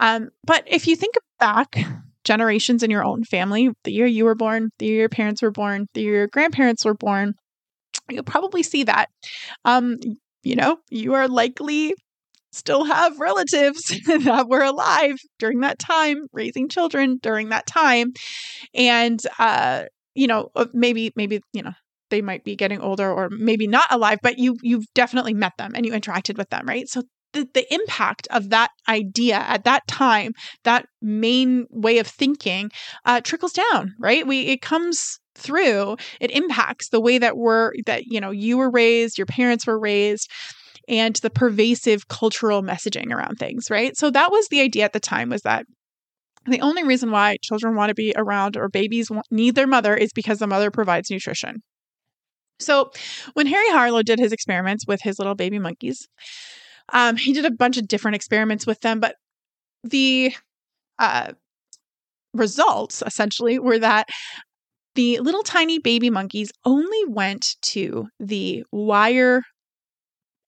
Um, 0.00 0.28
but 0.44 0.64
if 0.66 0.86
you 0.86 0.96
think 0.96 1.14
back 1.40 1.78
generations 2.24 2.82
in 2.82 2.90
your 2.90 3.04
own 3.04 3.24
family, 3.24 3.70
the 3.84 3.92
year 3.92 4.06
you 4.06 4.26
were 4.26 4.34
born, 4.34 4.70
the 4.78 4.86
year 4.86 5.00
your 5.00 5.08
parents 5.08 5.40
were 5.40 5.50
born, 5.50 5.86
the 5.94 6.02
year 6.02 6.14
your 6.14 6.28
grandparents 6.28 6.84
were 6.84 6.94
born, 6.94 7.32
you'll 8.10 8.22
probably 8.22 8.62
see 8.62 8.84
that. 8.84 9.08
Um, 9.64 9.96
you 10.42 10.56
know, 10.56 10.76
you 10.90 11.14
are 11.14 11.26
likely 11.26 11.94
still 12.52 12.84
have 12.84 13.18
relatives 13.18 13.80
that 14.06 14.46
were 14.46 14.62
alive 14.62 15.16
during 15.38 15.60
that 15.60 15.78
time, 15.78 16.26
raising 16.34 16.68
children 16.68 17.18
during 17.22 17.48
that 17.48 17.66
time. 17.66 18.12
And 18.74 19.20
uh, 19.38 19.84
you 20.14 20.26
know, 20.26 20.50
maybe 20.74 21.12
maybe, 21.16 21.40
you 21.54 21.62
know, 21.62 21.72
they 22.10 22.20
might 22.20 22.44
be 22.44 22.56
getting 22.56 22.80
older 22.80 23.10
or 23.10 23.30
maybe 23.30 23.66
not 23.66 23.86
alive, 23.90 24.18
but 24.22 24.38
you 24.38 24.56
you've 24.62 24.84
definitely 24.94 25.32
met 25.32 25.52
them 25.58 25.72
and 25.74 25.86
you 25.86 25.92
interacted 25.92 26.36
with 26.36 26.50
them, 26.50 26.66
right? 26.66 26.88
So 26.88 27.02
the, 27.32 27.48
the 27.54 27.72
impact 27.72 28.28
of 28.30 28.50
that 28.50 28.70
idea 28.88 29.36
at 29.36 29.64
that 29.64 29.86
time, 29.86 30.32
that 30.64 30.86
main 31.00 31.66
way 31.70 31.98
of 31.98 32.06
thinking, 32.06 32.70
uh, 33.04 33.20
trickles 33.20 33.52
down, 33.52 33.94
right? 33.98 34.26
We 34.26 34.42
it 34.48 34.62
comes 34.62 35.18
through. 35.34 35.96
It 36.20 36.30
impacts 36.30 36.90
the 36.90 37.00
way 37.00 37.18
that 37.18 37.36
we're 37.36 37.72
that 37.86 38.06
you 38.06 38.20
know 38.20 38.30
you 38.30 38.58
were 38.58 38.70
raised, 38.70 39.18
your 39.18 39.26
parents 39.26 39.66
were 39.66 39.78
raised 39.78 40.30
and 40.88 41.14
the 41.16 41.30
pervasive 41.30 42.08
cultural 42.08 42.62
messaging 42.62 43.12
around 43.12 43.36
things, 43.36 43.70
right? 43.70 43.96
So 43.96 44.10
that 44.10 44.30
was 44.30 44.48
the 44.48 44.60
idea 44.60 44.84
at 44.84 44.92
the 44.92 45.00
time 45.00 45.30
was 45.30 45.42
that 45.42 45.64
the 46.46 46.60
only 46.60 46.82
reason 46.82 47.10
why 47.10 47.36
children 47.40 47.76
want 47.76 47.90
to 47.90 47.94
be 47.94 48.12
around 48.16 48.56
or 48.56 48.68
babies 48.68 49.10
need 49.30 49.54
their 49.54 49.66
mother 49.66 49.94
is 49.94 50.12
because 50.12 50.38
the 50.38 50.46
mother 50.46 50.70
provides 50.70 51.10
nutrition. 51.10 51.62
So, 52.58 52.90
when 53.34 53.46
Harry 53.46 53.70
Harlow 53.70 54.02
did 54.02 54.18
his 54.18 54.32
experiments 54.32 54.86
with 54.86 55.00
his 55.02 55.18
little 55.18 55.34
baby 55.34 55.58
monkeys, 55.58 56.08
um, 56.90 57.16
he 57.16 57.32
did 57.32 57.44
a 57.44 57.50
bunch 57.50 57.76
of 57.78 57.88
different 57.88 58.16
experiments 58.16 58.66
with 58.66 58.80
them, 58.80 59.00
but 59.00 59.16
the 59.84 60.34
uh, 60.98 61.32
results 62.34 63.02
essentially 63.04 63.58
were 63.58 63.78
that 63.78 64.08
the 64.94 65.18
little 65.20 65.42
tiny 65.42 65.78
baby 65.78 66.10
monkeys 66.10 66.52
only 66.64 67.04
went 67.06 67.56
to 67.62 68.06
the 68.20 68.64
wire 68.72 69.42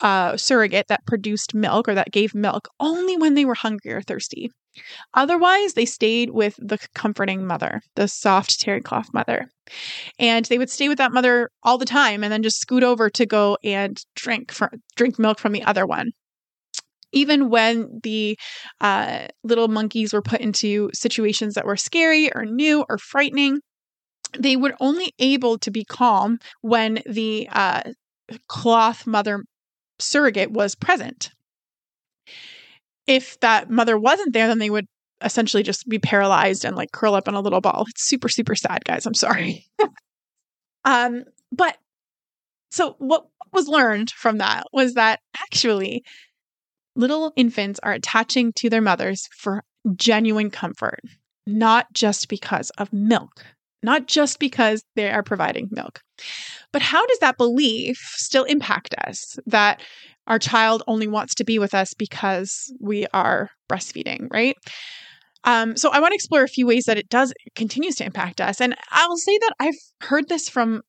uh, 0.00 0.36
surrogate 0.36 0.88
that 0.88 1.06
produced 1.06 1.54
milk 1.54 1.88
or 1.88 1.94
that 1.94 2.10
gave 2.10 2.34
milk 2.34 2.68
only 2.80 3.16
when 3.16 3.34
they 3.34 3.44
were 3.44 3.54
hungry 3.54 3.92
or 3.92 4.02
thirsty. 4.02 4.50
Otherwise, 5.14 5.74
they 5.74 5.84
stayed 5.86 6.30
with 6.30 6.56
the 6.58 6.78
comforting 6.94 7.46
mother, 7.46 7.80
the 7.94 8.08
soft 8.08 8.60
terry 8.60 8.80
cloth 8.80 9.08
mother. 9.14 9.48
And 10.18 10.44
they 10.46 10.58
would 10.58 10.68
stay 10.68 10.88
with 10.88 10.98
that 10.98 11.12
mother 11.12 11.48
all 11.62 11.78
the 11.78 11.84
time 11.84 12.24
and 12.24 12.32
then 12.32 12.42
just 12.42 12.60
scoot 12.60 12.82
over 12.82 13.08
to 13.10 13.24
go 13.24 13.56
and 13.62 13.98
drink 14.16 14.52
for, 14.52 14.70
drink 14.96 15.18
milk 15.18 15.38
from 15.38 15.52
the 15.52 15.62
other 15.62 15.86
one. 15.86 16.10
Even 17.14 17.48
when 17.48 18.00
the 18.02 18.38
uh, 18.80 19.26
little 19.42 19.68
monkeys 19.68 20.12
were 20.12 20.22
put 20.22 20.40
into 20.40 20.90
situations 20.92 21.54
that 21.54 21.66
were 21.66 21.76
scary 21.76 22.32
or 22.34 22.44
new 22.44 22.84
or 22.88 22.98
frightening, 22.98 23.60
they 24.38 24.56
were 24.56 24.74
only 24.80 25.12
able 25.18 25.58
to 25.58 25.70
be 25.70 25.84
calm 25.84 26.38
when 26.60 27.00
the 27.06 27.48
uh, 27.52 27.82
cloth 28.48 29.06
mother 29.06 29.44
surrogate 29.98 30.50
was 30.50 30.74
present. 30.74 31.30
If 33.06 33.38
that 33.40 33.70
mother 33.70 33.98
wasn't 33.98 34.32
there, 34.32 34.48
then 34.48 34.58
they 34.58 34.70
would 34.70 34.86
essentially 35.22 35.62
just 35.62 35.88
be 35.88 35.98
paralyzed 35.98 36.64
and 36.64 36.76
like 36.76 36.92
curl 36.92 37.14
up 37.14 37.28
in 37.28 37.34
a 37.34 37.40
little 37.40 37.60
ball. 37.60 37.84
It's 37.88 38.06
super, 38.06 38.28
super 38.28 38.54
sad, 38.54 38.84
guys. 38.84 39.06
I'm 39.06 39.14
sorry. 39.14 39.66
um, 40.84 41.24
but 41.52 41.76
so 42.70 42.96
what 42.98 43.26
was 43.52 43.68
learned 43.68 44.10
from 44.10 44.38
that 44.38 44.64
was 44.72 44.94
that 44.94 45.20
actually 45.38 46.02
little 46.96 47.32
infants 47.36 47.80
are 47.82 47.92
attaching 47.92 48.52
to 48.54 48.70
their 48.70 48.80
mothers 48.80 49.28
for 49.36 49.62
genuine 49.96 50.50
comfort, 50.50 51.00
not 51.46 51.92
just 51.92 52.28
because 52.28 52.70
of 52.78 52.92
milk, 52.92 53.44
not 53.82 54.06
just 54.06 54.38
because 54.38 54.82
they 54.96 55.10
are 55.10 55.22
providing 55.22 55.68
milk. 55.70 56.00
But 56.72 56.82
how 56.82 57.04
does 57.06 57.18
that 57.18 57.36
belief 57.36 57.98
still 58.16 58.44
impact 58.44 58.94
us 59.06 59.38
that 59.46 59.82
our 60.26 60.38
child 60.38 60.82
only 60.86 61.06
wants 61.06 61.34
to 61.34 61.44
be 61.44 61.58
with 61.58 61.74
us 61.74 61.92
because 61.94 62.72
we 62.80 63.06
are 63.12 63.50
breastfeeding, 63.70 64.28
right? 64.30 64.56
Um, 65.44 65.76
so 65.76 65.90
I 65.90 66.00
want 66.00 66.12
to 66.12 66.16
explore 66.16 66.42
a 66.42 66.48
few 66.48 66.66
ways 66.66 66.84
that 66.84 66.96
it 66.96 67.10
does 67.10 67.34
continues 67.54 67.96
to 67.96 68.04
impact 68.04 68.40
us. 68.40 68.60
And 68.60 68.74
I'll 68.90 69.16
say 69.16 69.36
that 69.38 69.52
I've 69.60 69.74
heard 70.00 70.28
this 70.28 70.48
from 70.48 70.80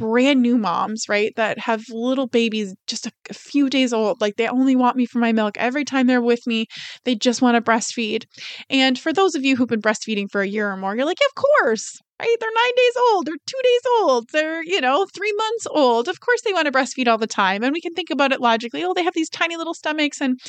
brand 0.00 0.40
new 0.40 0.56
moms, 0.56 1.04
right, 1.10 1.32
that 1.36 1.58
have 1.58 1.84
little 1.90 2.26
babies 2.26 2.74
just 2.86 3.06
a, 3.06 3.12
a, 3.28 3.34
few 3.34 3.68
days 3.68 3.92
old. 3.92 4.18
Like 4.18 4.36
they 4.36 4.48
only 4.48 4.74
want 4.74 4.96
me 4.96 5.04
for 5.04 5.18
my 5.18 5.30
milk. 5.30 5.58
Every 5.58 5.84
time 5.84 6.06
they're 6.06 6.22
with 6.22 6.46
me, 6.46 6.66
they 7.04 7.14
just 7.14 7.42
want 7.42 7.54
to 7.54 7.70
breastfeed. 7.70 8.24
And 8.70 8.98
for 8.98 9.12
those 9.12 9.34
of 9.34 9.44
you 9.44 9.56
who've 9.56 9.68
been 9.68 9.82
breastfeeding 9.82 10.30
for 10.32 10.40
a 10.40 10.48
year 10.48 10.70
or 10.70 10.76
more, 10.78 10.96
you're 10.96 11.04
like, 11.04 11.18
of 11.28 11.34
course, 11.34 11.98
right? 12.18 12.36
They're 12.40 12.50
nine 12.54 12.74
days 12.76 12.96
old, 13.10 13.26
they're 13.26 13.34
two 13.46 13.60
days 13.62 13.80
old, 13.98 14.28
they're, 14.32 14.62
you 14.64 14.80
know, 14.80 15.06
three 15.14 15.32
months 15.32 15.66
old. 15.70 16.08
Of 16.08 16.20
course 16.20 16.40
they 16.42 16.54
want 16.54 16.64
to 16.64 16.72
breastfeed 16.72 17.06
all 17.06 17.18
the 17.18 17.26
time. 17.26 17.62
And 17.62 17.74
we 17.74 17.82
can 17.82 17.92
think 17.92 18.08
about 18.08 18.32
it 18.32 18.40
logically. 18.40 18.82
Oh, 18.82 18.94
they 18.94 19.04
have 19.04 19.14
these 19.14 19.28
tiny 19.28 19.58
little 19.58 19.74
stomachs 19.74 20.22
and 20.22 20.40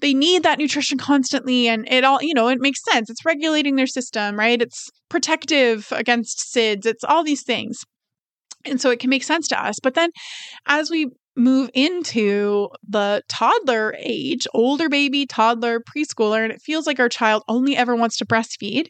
they 0.00 0.12
need 0.12 0.42
that 0.42 0.58
nutrition 0.58 0.98
constantly. 0.98 1.68
And 1.68 1.86
it 1.88 2.02
all, 2.02 2.18
you 2.20 2.34
know, 2.34 2.48
it 2.48 2.60
makes 2.60 2.82
sense. 2.90 3.10
It's 3.10 3.24
regulating 3.24 3.76
their 3.76 3.86
system, 3.86 4.36
right? 4.36 4.60
It's 4.60 4.90
protective 5.08 5.86
against 5.92 6.52
SIDS. 6.52 6.84
It's 6.84 7.04
all 7.04 7.22
these 7.22 7.44
things. 7.44 7.84
And 8.68 8.80
so 8.80 8.90
it 8.90 9.00
can 9.00 9.10
make 9.10 9.24
sense 9.24 9.48
to 9.48 9.62
us. 9.62 9.78
But 9.80 9.94
then 9.94 10.10
as 10.66 10.90
we 10.90 11.08
move 11.38 11.70
into 11.72 12.68
the 12.86 13.22
toddler 13.28 13.94
age, 13.98 14.46
older 14.52 14.88
baby, 14.88 15.24
toddler, 15.24 15.80
preschooler, 15.80 16.42
and 16.42 16.52
it 16.52 16.60
feels 16.60 16.86
like 16.86 16.98
our 16.98 17.08
child 17.08 17.44
only 17.48 17.76
ever 17.76 17.94
wants 17.94 18.16
to 18.18 18.26
breastfeed, 18.26 18.88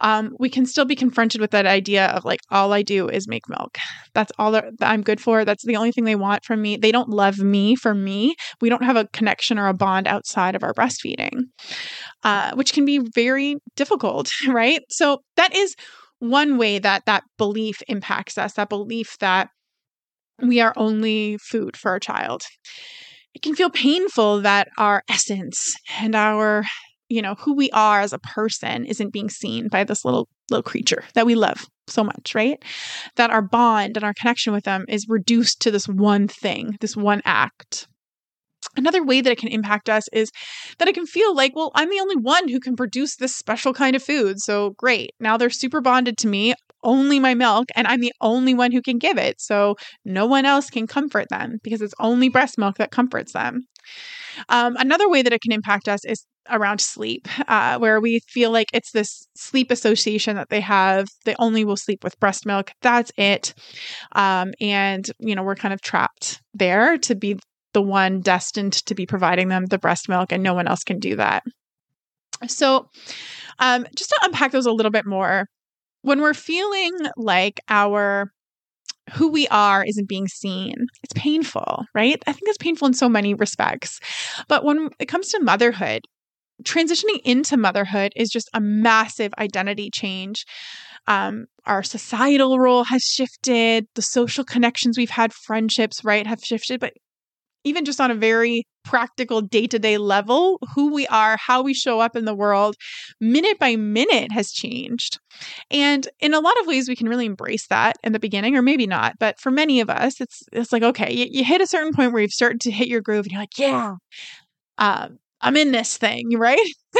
um, 0.00 0.36
we 0.38 0.50
can 0.50 0.66
still 0.66 0.84
be 0.84 0.94
confronted 0.94 1.40
with 1.40 1.50
that 1.50 1.66
idea 1.66 2.08
of 2.08 2.24
like, 2.24 2.40
all 2.50 2.72
I 2.72 2.82
do 2.82 3.08
is 3.08 3.26
make 3.26 3.48
milk. 3.48 3.78
That's 4.14 4.30
all 4.38 4.52
that 4.52 4.66
I'm 4.80 5.02
good 5.02 5.20
for. 5.20 5.44
That's 5.44 5.64
the 5.64 5.76
only 5.76 5.90
thing 5.90 6.04
they 6.04 6.16
want 6.16 6.44
from 6.44 6.60
me. 6.60 6.76
They 6.76 6.92
don't 6.92 7.08
love 7.08 7.38
me 7.38 7.74
for 7.74 7.94
me. 7.94 8.36
We 8.60 8.68
don't 8.68 8.84
have 8.84 8.96
a 8.96 9.08
connection 9.12 9.58
or 9.58 9.68
a 9.68 9.74
bond 9.74 10.06
outside 10.06 10.54
of 10.54 10.62
our 10.62 10.74
breastfeeding, 10.74 11.44
uh, 12.22 12.54
which 12.54 12.74
can 12.74 12.84
be 12.84 13.00
very 13.14 13.56
difficult, 13.74 14.30
right? 14.48 14.82
So 14.90 15.22
that 15.36 15.56
is 15.56 15.74
one 16.18 16.58
way 16.58 16.78
that 16.78 17.04
that 17.06 17.24
belief 17.38 17.82
impacts 17.88 18.38
us, 18.38 18.54
that 18.54 18.68
belief 18.68 19.16
that 19.20 19.48
we 20.42 20.60
are 20.60 20.74
only 20.76 21.38
food 21.38 21.76
for 21.76 21.90
our 21.90 22.00
child. 22.00 22.42
It 23.34 23.42
can 23.42 23.54
feel 23.54 23.70
painful 23.70 24.42
that 24.42 24.68
our 24.78 25.02
essence 25.08 25.74
and 26.00 26.14
our, 26.14 26.64
you 27.08 27.20
know, 27.20 27.34
who 27.38 27.54
we 27.54 27.70
are 27.70 28.00
as 28.00 28.12
a 28.12 28.18
person 28.18 28.86
isn't 28.86 29.12
being 29.12 29.30
seen 29.30 29.68
by 29.68 29.84
this 29.84 30.04
little 30.04 30.28
little 30.50 30.62
creature 30.62 31.04
that 31.14 31.26
we 31.26 31.34
love 31.34 31.66
so 31.88 32.04
much, 32.04 32.34
right? 32.34 32.62
That 33.16 33.30
our 33.30 33.42
bond 33.42 33.96
and 33.96 34.04
our 34.04 34.14
connection 34.14 34.52
with 34.52 34.64
them 34.64 34.84
is 34.88 35.06
reduced 35.08 35.60
to 35.62 35.70
this 35.70 35.86
one 35.86 36.28
thing, 36.28 36.76
this 36.80 36.96
one 36.96 37.20
act. 37.24 37.88
Another 38.76 39.04
way 39.04 39.20
that 39.20 39.32
it 39.32 39.38
can 39.38 39.48
impact 39.48 39.88
us 39.88 40.04
is 40.12 40.30
that 40.78 40.88
it 40.88 40.94
can 40.94 41.06
feel 41.06 41.34
like, 41.34 41.54
well, 41.54 41.70
I'm 41.74 41.90
the 41.90 42.00
only 42.00 42.16
one 42.16 42.48
who 42.48 42.60
can 42.60 42.76
produce 42.76 43.16
this 43.16 43.34
special 43.34 43.72
kind 43.72 43.96
of 43.96 44.02
food. 44.02 44.40
So 44.40 44.70
great. 44.78 45.12
Now 45.20 45.36
they're 45.36 45.50
super 45.50 45.80
bonded 45.80 46.16
to 46.18 46.28
me, 46.28 46.54
only 46.82 47.18
my 47.18 47.34
milk, 47.34 47.66
and 47.74 47.86
I'm 47.86 48.00
the 48.00 48.12
only 48.20 48.54
one 48.54 48.72
who 48.72 48.82
can 48.82 48.98
give 48.98 49.18
it. 49.18 49.40
So 49.40 49.76
no 50.04 50.26
one 50.26 50.44
else 50.44 50.70
can 50.70 50.86
comfort 50.86 51.26
them 51.30 51.58
because 51.62 51.82
it's 51.82 51.94
only 51.98 52.28
breast 52.28 52.58
milk 52.58 52.76
that 52.78 52.90
comforts 52.90 53.32
them. 53.32 53.62
Um, 54.48 54.76
another 54.76 55.08
way 55.08 55.22
that 55.22 55.32
it 55.32 55.40
can 55.40 55.52
impact 55.52 55.88
us 55.88 56.04
is 56.04 56.26
around 56.48 56.80
sleep, 56.80 57.26
uh, 57.48 57.78
where 57.78 58.00
we 58.00 58.20
feel 58.28 58.50
like 58.50 58.68
it's 58.72 58.92
this 58.92 59.26
sleep 59.36 59.70
association 59.70 60.36
that 60.36 60.48
they 60.48 60.60
have. 60.60 61.08
They 61.24 61.34
only 61.38 61.64
will 61.64 61.76
sleep 61.76 62.04
with 62.04 62.18
breast 62.20 62.46
milk. 62.46 62.70
That's 62.82 63.10
it. 63.16 63.54
Um, 64.12 64.52
and, 64.60 65.08
you 65.18 65.34
know, 65.34 65.42
we're 65.42 65.56
kind 65.56 65.74
of 65.74 65.80
trapped 65.80 66.40
there 66.54 66.98
to 66.98 67.14
be 67.14 67.38
the 67.76 67.82
one 67.82 68.22
destined 68.22 68.72
to 68.72 68.94
be 68.94 69.04
providing 69.04 69.48
them 69.48 69.66
the 69.66 69.76
breast 69.76 70.08
milk, 70.08 70.32
and 70.32 70.42
no 70.42 70.54
one 70.54 70.66
else 70.66 70.82
can 70.82 70.98
do 70.98 71.14
that. 71.16 71.42
So, 72.46 72.88
um, 73.58 73.86
just 73.94 74.08
to 74.08 74.20
unpack 74.22 74.52
those 74.52 74.64
a 74.64 74.72
little 74.72 74.90
bit 74.90 75.04
more, 75.04 75.44
when 76.00 76.22
we're 76.22 76.32
feeling 76.32 76.96
like 77.18 77.60
our 77.68 78.30
who 79.12 79.30
we 79.30 79.46
are 79.48 79.84
isn't 79.84 80.08
being 80.08 80.26
seen. 80.26 80.74
It's 81.04 81.12
painful, 81.12 81.84
right? 81.94 82.20
I 82.26 82.32
think 82.32 82.44
it's 82.46 82.56
painful 82.56 82.88
in 82.88 82.94
so 82.94 83.10
many 83.10 83.34
respects. 83.34 84.00
But 84.48 84.64
when 84.64 84.88
it 84.98 85.06
comes 85.06 85.28
to 85.28 85.38
motherhood, 85.38 86.00
transitioning 86.64 87.20
into 87.24 87.58
motherhood 87.58 88.12
is 88.16 88.30
just 88.30 88.48
a 88.54 88.60
massive 88.60 89.32
identity 89.38 89.90
change. 89.92 90.44
Um, 91.06 91.44
our 91.66 91.82
societal 91.82 92.58
role 92.58 92.84
has 92.84 93.02
shifted, 93.02 93.86
the 93.94 94.02
social 94.02 94.44
connections 94.44 94.98
we've 94.98 95.10
had, 95.10 95.32
friendships, 95.32 96.02
right, 96.02 96.26
have 96.26 96.40
shifted. 96.42 96.80
But 96.80 96.94
even 97.66 97.84
just 97.84 98.00
on 98.00 98.10
a 98.10 98.14
very 98.14 98.64
practical 98.84 99.40
day 99.40 99.66
to 99.66 99.78
day 99.78 99.98
level, 99.98 100.58
who 100.74 100.94
we 100.94 101.06
are, 101.08 101.36
how 101.36 101.62
we 101.62 101.74
show 101.74 102.00
up 102.00 102.14
in 102.14 102.24
the 102.24 102.34
world, 102.34 102.76
minute 103.20 103.58
by 103.58 103.74
minute 103.76 104.30
has 104.30 104.52
changed. 104.52 105.18
And 105.70 106.08
in 106.20 106.32
a 106.32 106.40
lot 106.40 106.58
of 106.60 106.66
ways, 106.66 106.88
we 106.88 106.96
can 106.96 107.08
really 107.08 107.26
embrace 107.26 107.66
that 107.66 107.96
in 108.04 108.12
the 108.12 108.20
beginning, 108.20 108.56
or 108.56 108.62
maybe 108.62 108.86
not. 108.86 109.14
But 109.18 109.40
for 109.40 109.50
many 109.50 109.80
of 109.80 109.90
us, 109.90 110.20
it's 110.20 110.42
it's 110.52 110.72
like 110.72 110.82
okay, 110.82 111.12
you, 111.12 111.26
you 111.28 111.44
hit 111.44 111.60
a 111.60 111.66
certain 111.66 111.92
point 111.92 112.12
where 112.12 112.22
you've 112.22 112.30
started 112.30 112.60
to 112.62 112.70
hit 112.70 112.88
your 112.88 113.00
groove, 113.00 113.26
and 113.26 113.32
you're 113.32 113.42
like, 113.42 113.58
yeah, 113.58 113.94
um, 114.78 115.18
I'm 115.40 115.56
in 115.56 115.72
this 115.72 115.96
thing, 115.96 116.30
right? 116.38 116.58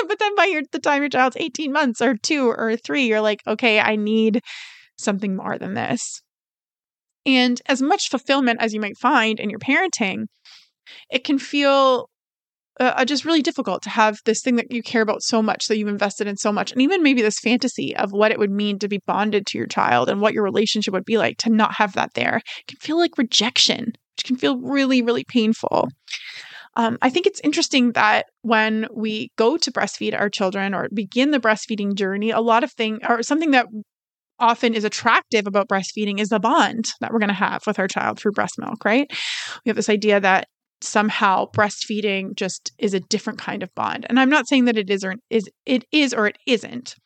but 0.08 0.18
then 0.18 0.34
by 0.34 0.46
your, 0.46 0.62
the 0.72 0.78
time 0.78 1.02
your 1.02 1.08
child's 1.08 1.36
18 1.38 1.72
months 1.72 2.02
or 2.02 2.16
two 2.16 2.48
or 2.50 2.76
three, 2.76 3.06
you're 3.06 3.20
like, 3.20 3.40
okay, 3.46 3.80
I 3.80 3.96
need 3.96 4.40
something 4.98 5.36
more 5.36 5.58
than 5.58 5.74
this. 5.74 6.20
And 7.24 7.60
as 7.66 7.82
much 7.82 8.08
fulfillment 8.08 8.62
as 8.62 8.72
you 8.72 8.80
might 8.80 8.96
find 8.98 9.40
in 9.40 9.50
your 9.50 9.58
parenting, 9.58 10.26
it 11.10 11.24
can 11.24 11.38
feel 11.38 12.08
uh, 12.78 12.92
uh, 12.96 13.04
just 13.04 13.24
really 13.24 13.42
difficult 13.42 13.82
to 13.82 13.90
have 13.90 14.18
this 14.26 14.42
thing 14.42 14.56
that 14.56 14.70
you 14.70 14.82
care 14.82 15.02
about 15.02 15.22
so 15.22 15.40
much 15.42 15.66
that 15.66 15.78
you've 15.78 15.88
invested 15.88 16.26
in 16.26 16.36
so 16.36 16.52
much 16.52 16.72
and 16.72 16.82
even 16.82 17.02
maybe 17.02 17.22
this 17.22 17.38
fantasy 17.38 17.96
of 17.96 18.12
what 18.12 18.30
it 18.30 18.38
would 18.38 18.50
mean 18.50 18.78
to 18.78 18.88
be 18.88 19.00
bonded 19.06 19.46
to 19.46 19.58
your 19.58 19.66
child 19.66 20.08
and 20.08 20.20
what 20.20 20.34
your 20.34 20.44
relationship 20.44 20.92
would 20.92 21.04
be 21.04 21.18
like 21.18 21.38
to 21.38 21.50
not 21.50 21.74
have 21.74 21.94
that 21.94 22.12
there 22.14 22.36
it 22.36 22.66
can 22.66 22.78
feel 22.78 22.98
like 22.98 23.16
rejection 23.16 23.92
which 24.16 24.24
can 24.24 24.36
feel 24.36 24.60
really 24.60 25.00
really 25.02 25.24
painful 25.24 25.88
um, 26.78 26.98
I 27.00 27.08
think 27.08 27.26
it's 27.26 27.40
interesting 27.40 27.92
that 27.92 28.26
when 28.42 28.86
we 28.94 29.30
go 29.36 29.56
to 29.56 29.72
breastfeed 29.72 30.18
our 30.18 30.28
children 30.28 30.74
or 30.74 30.88
begin 30.92 31.30
the 31.30 31.40
breastfeeding 31.40 31.94
journey, 31.94 32.30
a 32.30 32.40
lot 32.40 32.64
of 32.64 32.72
things 32.72 32.98
or 33.08 33.22
something 33.22 33.52
that 33.52 33.66
often 34.38 34.74
is 34.74 34.84
attractive 34.84 35.46
about 35.46 35.68
breastfeeding 35.68 36.20
is 36.20 36.28
the 36.28 36.38
bond 36.38 36.92
that 37.00 37.12
we're 37.12 37.18
going 37.18 37.28
to 37.28 37.34
have 37.34 37.62
with 37.66 37.78
our 37.78 37.88
child 37.88 38.18
through 38.18 38.32
breast 38.32 38.58
milk, 38.58 38.84
right? 38.84 39.10
We 39.64 39.70
have 39.70 39.76
this 39.76 39.88
idea 39.88 40.20
that 40.20 40.48
somehow 40.80 41.46
breastfeeding 41.52 42.34
just 42.34 42.72
is 42.78 42.94
a 42.94 43.00
different 43.00 43.38
kind 43.38 43.62
of 43.62 43.74
bond. 43.74 44.06
And 44.08 44.18
I'm 44.20 44.30
not 44.30 44.48
saying 44.48 44.66
that 44.66 44.78
it 44.78 44.90
is 44.90 45.04
or 45.04 45.14
is 45.30 45.48
it 45.64 45.84
is 45.92 46.12
or 46.12 46.26
it 46.26 46.38
isn't. 46.46 46.96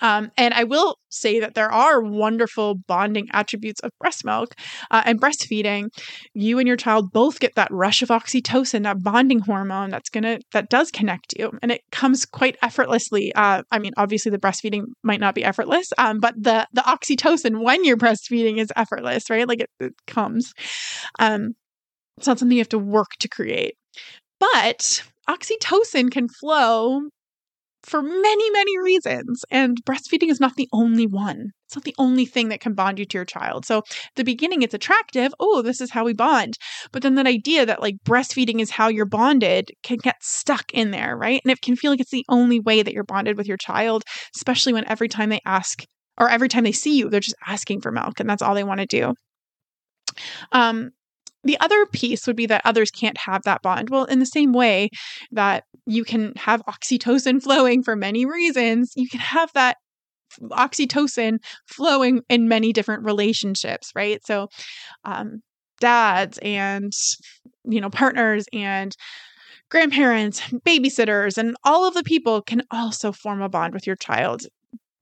Um, 0.00 0.30
and 0.36 0.54
I 0.54 0.64
will 0.64 0.96
say 1.10 1.40
that 1.40 1.54
there 1.54 1.70
are 1.70 2.00
wonderful 2.00 2.76
bonding 2.86 3.28
attributes 3.32 3.80
of 3.80 3.90
breast 4.00 4.24
milk 4.24 4.54
uh, 4.90 5.02
and 5.04 5.20
breastfeeding. 5.20 5.88
You 6.34 6.58
and 6.58 6.66
your 6.66 6.76
child 6.76 7.12
both 7.12 7.40
get 7.40 7.54
that 7.56 7.70
rush 7.70 8.02
of 8.02 8.08
oxytocin, 8.08 8.84
that 8.84 9.02
bonding 9.02 9.40
hormone 9.40 9.90
that's 9.90 10.08
gonna 10.08 10.38
that 10.52 10.70
does 10.70 10.90
connect 10.90 11.34
you, 11.38 11.50
and 11.62 11.70
it 11.70 11.82
comes 11.92 12.24
quite 12.24 12.56
effortlessly. 12.62 13.34
Uh, 13.34 13.62
I 13.70 13.78
mean, 13.78 13.92
obviously 13.96 14.30
the 14.30 14.38
breastfeeding 14.38 14.84
might 15.02 15.20
not 15.20 15.34
be 15.34 15.44
effortless, 15.44 15.92
um, 15.98 16.18
but 16.18 16.34
the 16.36 16.66
the 16.72 16.82
oxytocin 16.82 17.62
when 17.62 17.84
you're 17.84 17.96
breastfeeding 17.96 18.58
is 18.58 18.72
effortless, 18.76 19.28
right? 19.28 19.46
Like 19.46 19.60
it, 19.60 19.70
it 19.80 19.92
comes. 20.06 20.52
Um, 21.18 21.54
it's 22.20 22.26
not 22.26 22.38
something 22.38 22.56
you 22.56 22.60
have 22.60 22.68
to 22.68 22.78
work 22.78 23.08
to 23.20 23.28
create. 23.28 23.74
But 24.38 25.02
oxytocin 25.26 26.10
can 26.10 26.28
flow 26.28 27.00
for 27.82 28.02
many, 28.02 28.50
many 28.50 28.78
reasons. 28.78 29.42
And 29.50 29.78
breastfeeding 29.88 30.28
is 30.28 30.38
not 30.38 30.56
the 30.56 30.68
only 30.70 31.06
one. 31.06 31.48
It's 31.66 31.76
not 31.76 31.84
the 31.84 31.94
only 31.96 32.26
thing 32.26 32.50
that 32.50 32.60
can 32.60 32.74
bond 32.74 32.98
you 32.98 33.06
to 33.06 33.16
your 33.16 33.24
child. 33.24 33.64
So, 33.64 33.82
the 34.16 34.24
beginning, 34.24 34.60
it's 34.60 34.74
attractive. 34.74 35.32
Oh, 35.40 35.62
this 35.62 35.80
is 35.80 35.90
how 35.90 36.04
we 36.04 36.12
bond. 36.12 36.58
But 36.92 37.02
then 37.02 37.14
that 37.14 37.26
idea 37.26 37.64
that 37.64 37.80
like 37.80 37.94
breastfeeding 38.04 38.60
is 38.60 38.70
how 38.70 38.88
you're 38.88 39.06
bonded 39.06 39.70
can 39.82 39.96
get 39.96 40.16
stuck 40.20 40.70
in 40.74 40.90
there, 40.90 41.16
right? 41.16 41.40
And 41.42 41.50
it 41.50 41.62
can 41.62 41.74
feel 41.74 41.90
like 41.90 42.00
it's 42.00 42.10
the 42.10 42.26
only 42.28 42.60
way 42.60 42.82
that 42.82 42.92
you're 42.92 43.02
bonded 43.02 43.38
with 43.38 43.48
your 43.48 43.56
child, 43.56 44.04
especially 44.36 44.74
when 44.74 44.88
every 44.88 45.08
time 45.08 45.30
they 45.30 45.40
ask 45.46 45.84
or 46.18 46.28
every 46.28 46.48
time 46.50 46.64
they 46.64 46.72
see 46.72 46.98
you, 46.98 47.08
they're 47.08 47.20
just 47.20 47.36
asking 47.46 47.80
for 47.80 47.90
milk 47.90 48.20
and 48.20 48.28
that's 48.28 48.42
all 48.42 48.54
they 48.54 48.64
want 48.64 48.80
to 48.80 48.86
do. 48.86 49.14
Um, 50.52 50.90
the 51.44 51.58
other 51.60 51.86
piece 51.86 52.26
would 52.26 52.36
be 52.36 52.46
that 52.46 52.62
others 52.64 52.90
can't 52.90 53.16
have 53.18 53.42
that 53.44 53.62
bond. 53.62 53.90
Well, 53.90 54.04
in 54.04 54.18
the 54.18 54.26
same 54.26 54.52
way 54.52 54.90
that 55.32 55.64
you 55.86 56.04
can 56.04 56.34
have 56.36 56.62
oxytocin 56.68 57.42
flowing 57.42 57.82
for 57.82 57.96
many 57.96 58.26
reasons, 58.26 58.92
you 58.96 59.08
can 59.08 59.20
have 59.20 59.52
that 59.54 59.76
oxytocin 60.42 61.38
flowing 61.66 62.22
in 62.28 62.48
many 62.48 62.72
different 62.72 63.04
relationships, 63.04 63.90
right? 63.94 64.24
So, 64.24 64.48
um, 65.04 65.40
dads 65.80 66.38
and, 66.42 66.92
you 67.64 67.80
know, 67.80 67.90
partners 67.90 68.44
and 68.52 68.94
grandparents, 69.70 70.40
babysitters, 70.66 71.38
and 71.38 71.56
all 71.64 71.86
of 71.86 71.94
the 71.94 72.02
people 72.02 72.42
can 72.42 72.62
also 72.70 73.12
form 73.12 73.40
a 73.40 73.48
bond 73.48 73.72
with 73.72 73.86
your 73.86 73.96
child 73.96 74.42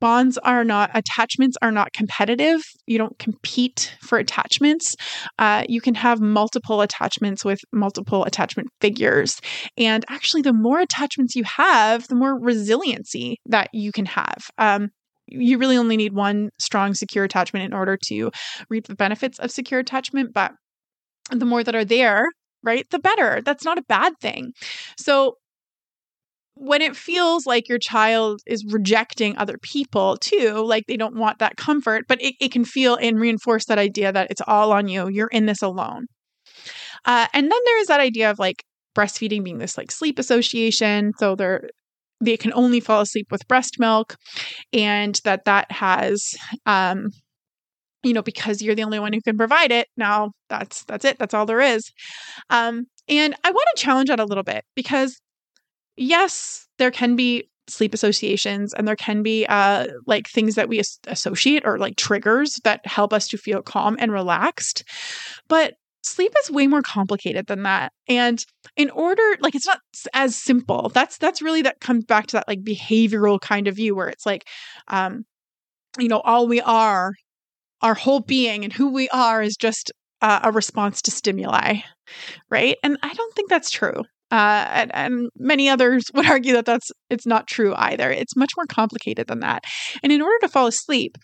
bonds 0.01 0.39
are 0.39 0.65
not 0.65 0.91
attachments 0.95 1.57
are 1.63 1.73
not 1.73 1.93
competitive. 1.93 2.61
You 2.87 2.99
don't 2.99 3.19
compete 3.19 3.95
for 4.01 4.19
attachments. 4.19 4.97
Uh, 5.39 5.65
you 5.69 5.81
can 5.81 5.95
have 5.95 6.21
multiple 6.21 6.81
attachments 6.81 7.45
with 7.45 7.61
multiple 7.73 8.25
attachment 8.25 8.69
figures. 8.81 9.41
And 9.77 10.05
actually 10.09 10.43
the 10.43 10.53
more 10.53 10.81
attachments 10.81 11.35
you 11.35 11.45
have 11.45 12.09
the 12.09 12.15
more 12.15 12.39
resiliency 12.39 13.39
that 13.47 13.69
you 13.73 13.93
can 13.93 14.07
have. 14.07 14.51
Um, 14.59 14.91
you 15.27 15.59
really 15.59 15.77
only 15.77 15.97
need 15.97 16.15
one 16.15 16.51
strong 16.59 16.95
secure 16.95 17.25
attachment 17.25 17.65
in 17.65 17.75
order 17.75 17.99
to 18.05 18.31
reap 18.71 18.87
the 18.87 18.95
benefits 18.95 19.39
of 19.39 19.51
secure 19.51 19.81
attachment 19.81 20.33
but 20.33 20.53
the 21.31 21.45
more 21.45 21.63
that 21.63 21.75
are 21.75 21.85
there 21.85 22.31
right 22.63 22.89
the 22.91 22.99
better. 22.99 23.41
That's 23.45 23.65
not 23.65 23.79
a 23.79 23.85
bad 23.89 24.15
thing. 24.21 24.53
So 24.97 25.35
when 26.61 26.83
it 26.83 26.97
feels 26.97 27.47
like 27.47 27.69
your 27.69 27.79
child 27.79 28.41
is 28.47 28.65
rejecting 28.65 29.37
other 29.37 29.57
people 29.63 30.17
too, 30.17 30.55
like 30.65 30.85
they 30.87 30.97
don't 30.97 31.17
want 31.17 31.39
that 31.39 31.57
comfort, 31.57 32.05
but 32.09 32.21
it, 32.21 32.35
it 32.41 32.53
can 32.53 32.65
feel 32.65 32.97
and 32.97 33.21
reinforce 33.21 33.67
that 33.67 33.79
idea 33.79 34.13
that 34.13 34.31
it's 34.31 34.43
all 34.47 34.73
on 34.73 34.89
you, 34.89 35.09
you're 35.09 35.29
in 35.29 35.47
this 35.47 35.63
alone. 35.63 36.07
Uh, 37.05 37.27
and 37.33 37.51
then 37.51 37.61
there 37.65 37.81
is 37.81 37.87
that 37.87 38.01
idea 38.01 38.31
of 38.31 38.39
like 38.39 38.65
breastfeeding 38.97 39.45
being 39.45 39.59
this 39.59 39.79
like 39.79 39.91
sleep 39.91 40.19
association. 40.19 41.13
So 41.19 41.35
they're 41.35 41.69
they 42.21 42.37
can 42.37 42.53
only 42.55 42.81
fall 42.81 43.03
asleep 43.03 43.29
with 43.31 43.47
breast 43.47 43.79
milk, 43.79 44.17
and 44.73 45.21
that 45.23 45.45
that 45.45 45.71
has 45.71 46.35
um, 46.67 47.11
you 48.03 48.13
know 48.13 48.23
because 48.23 48.63
you're 48.63 48.75
the 48.75 48.83
only 48.83 48.99
one 48.99 49.13
who 49.13 49.21
can 49.21 49.37
provide 49.37 49.71
it 49.73 49.89
now 49.97 50.31
that's 50.49 50.85
that's 50.85 51.05
it 51.05 51.19
that's 51.19 51.35
all 51.35 51.47
there 51.47 51.61
is 51.61 51.91
um 52.51 52.85
and 53.09 53.35
i 53.45 53.51
want 53.51 53.69
to 53.75 53.83
challenge 53.83 54.09
that 54.09 54.21
a 54.21 54.25
little 54.25 54.45
bit 54.45 54.65
because 54.77 55.19
yes, 55.99 56.67
there 56.79 56.91
can 56.91 57.17
be 57.17 57.49
sleep 57.69 57.93
associations 57.93 58.73
and 58.75 58.89
there 58.89 58.97
can 58.97 59.23
be 59.23 59.45
uh, 59.47 59.87
like 60.07 60.29
things 60.29 60.55
that 60.55 60.69
we 60.69 60.79
as- 60.79 60.99
associate 61.07 61.63
or 61.67 61.79
like 61.79 61.97
triggers 61.97 62.59
that 62.65 62.87
help 62.87 63.13
us 63.13 63.29
to 63.29 63.37
feel 63.37 63.63
calm 63.63 63.97
and 64.01 64.11
relaxed. 64.11 64.85
But 65.49 65.75
sleep 66.03 66.33
is 66.43 66.51
way 66.51 66.67
more 66.67 66.83
complicated 66.83 67.47
than 67.47 67.65
that. 67.65 67.93
And 68.09 68.45
in 68.77 68.91
order 68.91 69.23
like 69.41 69.55
it's 69.55 69.67
not 69.67 69.81
as 70.15 70.35
simple. 70.35 70.91
That's 70.95 71.19
that's 71.19 71.43
really 71.43 71.63
that 71.63 71.81
comes 71.81 72.05
back 72.05 72.29
to 72.29 72.37
that 72.37 72.49
like 72.49 72.63
behavioral 72.63 73.41
kind 73.41 73.69
of 73.69 73.77
view 73.77 73.95
where 73.95 74.09
it's 74.09 74.25
like 74.25 74.47
um 74.89 75.25
you 75.99 76.09
know 76.09 76.21
all 76.21 76.47
we 76.49 76.61
are 76.63 77.13
our 77.83 77.95
whole 77.95 78.21
being 78.21 78.65
and 78.65 78.73
who 78.73 78.91
we 78.93 79.09
are 79.11 79.43
is 79.43 79.57
just 79.57 79.93
uh, 80.23 80.41
a 80.45 80.53
response 80.53 81.03
to 81.03 81.11
stimuli 81.11 81.77
right? 82.51 82.77
And 82.83 82.99
i 83.03 83.13
don't 83.15 83.35
think 83.35 83.51
that's 83.51 83.71
true 83.71 84.05
uh, 84.31 84.67
and, 84.71 84.95
and, 84.95 85.29
many 85.37 85.69
others 85.69 86.05
would 86.15 86.27
argue 86.27 86.53
that 86.53 86.67
that's 86.67 86.91
it's 87.11 87.27
not 87.27 87.47
true 87.47 87.75
either. 87.77 88.11
It's 88.11 88.37
much 88.37 88.53
more 88.57 88.67
complicated 88.67 89.27
than 89.27 89.41
that. 89.41 89.65
And 90.03 90.13
in 90.13 90.23
order 90.23 90.39
to 90.43 90.49
fall 90.49 90.67
asleep, 90.67 91.17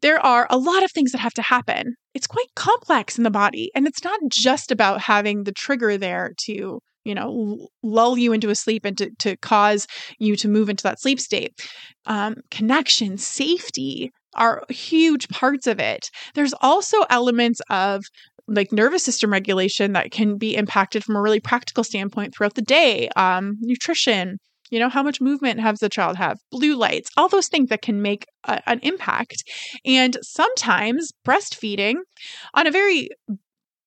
there 0.00 0.18
are 0.18 0.48
a 0.50 0.58
lot 0.58 0.82
of 0.82 0.90
things 0.90 1.12
that 1.12 1.18
have 1.18 1.34
to 1.34 1.42
happen. 1.42 1.94
It's 2.14 2.26
quite 2.26 2.48
complex 2.56 3.16
in 3.16 3.24
the 3.24 3.30
body, 3.30 3.70
and 3.74 3.86
it's 3.86 4.02
not 4.02 4.18
just 4.30 4.72
about 4.72 5.00
having 5.00 5.44
the 5.44 5.52
trigger 5.52 5.96
there 5.96 6.32
to 6.46 6.80
you 7.04 7.14
know 7.14 7.68
lull 7.82 8.16
you 8.18 8.32
into 8.32 8.50
a 8.50 8.54
sleep 8.54 8.84
and 8.84 8.96
to, 8.98 9.10
to 9.18 9.36
cause 9.38 9.86
you 10.18 10.36
to 10.36 10.48
move 10.48 10.68
into 10.68 10.82
that 10.82 11.00
sleep 11.00 11.18
state 11.18 11.52
um, 12.06 12.36
connection 12.50 13.18
safety 13.18 14.12
are 14.34 14.62
huge 14.68 15.28
parts 15.28 15.66
of 15.66 15.80
it 15.80 16.10
there's 16.34 16.54
also 16.60 16.98
elements 17.10 17.60
of 17.70 18.04
like 18.52 18.72
nervous 18.72 19.02
system 19.02 19.32
regulation 19.32 19.92
that 19.92 20.10
can 20.10 20.36
be 20.36 20.54
impacted 20.54 21.02
from 21.02 21.16
a 21.16 21.20
really 21.20 21.40
practical 21.40 21.82
standpoint 21.82 22.34
throughout 22.34 22.54
the 22.54 22.62
day 22.62 23.08
um, 23.16 23.56
nutrition 23.60 24.38
you 24.70 24.78
know 24.78 24.88
how 24.88 25.02
much 25.02 25.20
movement 25.20 25.60
has 25.60 25.78
the 25.80 25.88
child 25.88 26.16
have 26.16 26.38
blue 26.50 26.74
lights 26.76 27.10
all 27.16 27.28
those 27.28 27.48
things 27.48 27.68
that 27.68 27.82
can 27.82 28.02
make 28.02 28.26
a, 28.44 28.60
an 28.66 28.80
impact. 28.82 29.44
And 29.84 30.16
sometimes 30.22 31.12
breastfeeding 31.26 31.96
on 32.54 32.66
a 32.66 32.70
very 32.70 33.10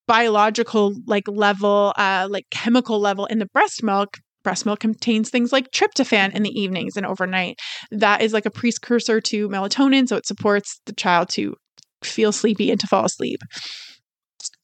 biological 0.06 0.94
like 1.06 1.26
level 1.26 1.92
uh 1.96 2.28
like 2.30 2.46
chemical 2.50 3.00
level 3.00 3.26
in 3.26 3.40
the 3.40 3.46
breast 3.46 3.82
milk 3.82 4.18
breast 4.44 4.64
milk 4.64 4.78
contains 4.78 5.28
things 5.28 5.52
like 5.52 5.72
tryptophan 5.72 6.32
in 6.32 6.44
the 6.44 6.60
evenings 6.60 6.96
and 6.96 7.04
overnight. 7.04 7.58
That 7.90 8.22
is 8.22 8.32
like 8.32 8.46
a 8.46 8.50
precursor 8.50 9.20
to 9.20 9.48
melatonin 9.48 10.08
so 10.08 10.16
it 10.16 10.26
supports 10.26 10.80
the 10.86 10.92
child 10.92 11.28
to 11.30 11.56
feel 12.04 12.30
sleepy 12.30 12.70
and 12.70 12.78
to 12.78 12.86
fall 12.86 13.04
asleep 13.04 13.40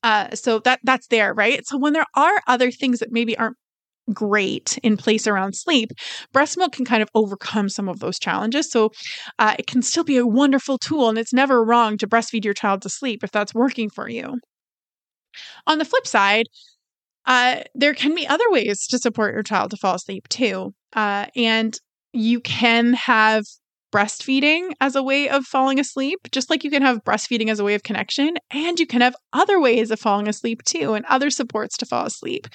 uh, 0.02 0.34
so 0.34 0.58
that 0.60 0.80
that's 0.84 1.06
there, 1.08 1.34
right? 1.34 1.66
So 1.66 1.78
when 1.78 1.92
there 1.92 2.06
are 2.16 2.42
other 2.46 2.70
things 2.70 2.98
that 3.00 3.12
maybe 3.12 3.36
aren't 3.38 3.56
great 4.12 4.78
in 4.82 4.96
place 4.96 5.26
around 5.26 5.54
sleep, 5.54 5.90
breast 6.32 6.58
milk 6.58 6.72
can 6.72 6.84
kind 6.84 7.02
of 7.02 7.08
overcome 7.14 7.68
some 7.68 7.88
of 7.88 8.00
those 8.00 8.18
challenges. 8.18 8.70
So 8.70 8.90
uh, 9.38 9.56
it 9.58 9.66
can 9.66 9.82
still 9.82 10.04
be 10.04 10.18
a 10.18 10.26
wonderful 10.26 10.78
tool, 10.78 11.08
and 11.08 11.18
it's 11.18 11.32
never 11.32 11.64
wrong 11.64 11.98
to 11.98 12.08
breastfeed 12.08 12.44
your 12.44 12.54
child 12.54 12.82
to 12.82 12.88
sleep 12.90 13.24
if 13.24 13.30
that's 13.32 13.54
working 13.54 13.90
for 13.90 14.08
you. 14.08 14.38
On 15.66 15.78
the 15.78 15.84
flip 15.84 16.06
side, 16.06 16.46
uh, 17.26 17.62
there 17.74 17.94
can 17.94 18.14
be 18.14 18.26
other 18.26 18.50
ways 18.50 18.86
to 18.88 18.98
support 18.98 19.34
your 19.34 19.42
child 19.42 19.70
to 19.70 19.76
fall 19.76 19.96
asleep 19.96 20.28
too. 20.28 20.74
Uh, 20.94 21.26
and 21.36 21.78
you 22.12 22.40
can 22.40 22.94
have 22.94 23.44
breastfeeding 23.92 24.72
as 24.80 24.96
a 24.96 25.02
way 25.02 25.28
of 25.28 25.44
falling 25.44 25.78
asleep, 25.78 26.18
just 26.32 26.50
like 26.50 26.64
you 26.64 26.70
can 26.70 26.82
have 26.82 27.04
breastfeeding 27.04 27.50
as 27.50 27.60
a 27.60 27.64
way 27.64 27.74
of 27.74 27.82
connection, 27.82 28.36
and 28.50 28.80
you 28.80 28.86
can 28.86 29.00
have 29.00 29.14
other 29.32 29.60
ways 29.60 29.90
of 29.90 30.00
falling 30.00 30.28
asleep 30.28 30.62
too, 30.64 30.94
and 30.94 31.04
other 31.06 31.30
supports 31.30 31.76
to 31.76 31.86
fall 31.86 32.06
asleep. 32.06 32.46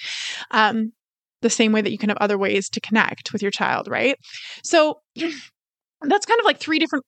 Um, 0.50 0.92
the 1.40 1.50
same 1.50 1.72
way 1.72 1.80
that 1.80 1.92
you 1.92 1.98
can 1.98 2.08
have 2.08 2.18
other 2.20 2.36
ways 2.36 2.68
to 2.70 2.80
connect 2.80 3.32
with 3.32 3.42
your 3.42 3.50
child, 3.52 3.88
right? 3.88 4.16
So 4.64 5.00
that's 5.16 6.26
kind 6.26 6.40
of 6.40 6.44
like 6.44 6.58
three 6.58 6.78
different 6.78 7.04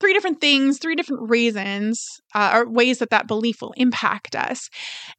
three 0.00 0.12
different 0.12 0.40
things, 0.40 0.78
three 0.78 0.94
different 0.94 1.28
reasons 1.28 2.20
uh, 2.34 2.50
or 2.54 2.70
ways 2.70 2.98
that 2.98 3.10
that 3.10 3.26
belief 3.26 3.60
will 3.60 3.74
impact 3.76 4.36
us. 4.36 4.68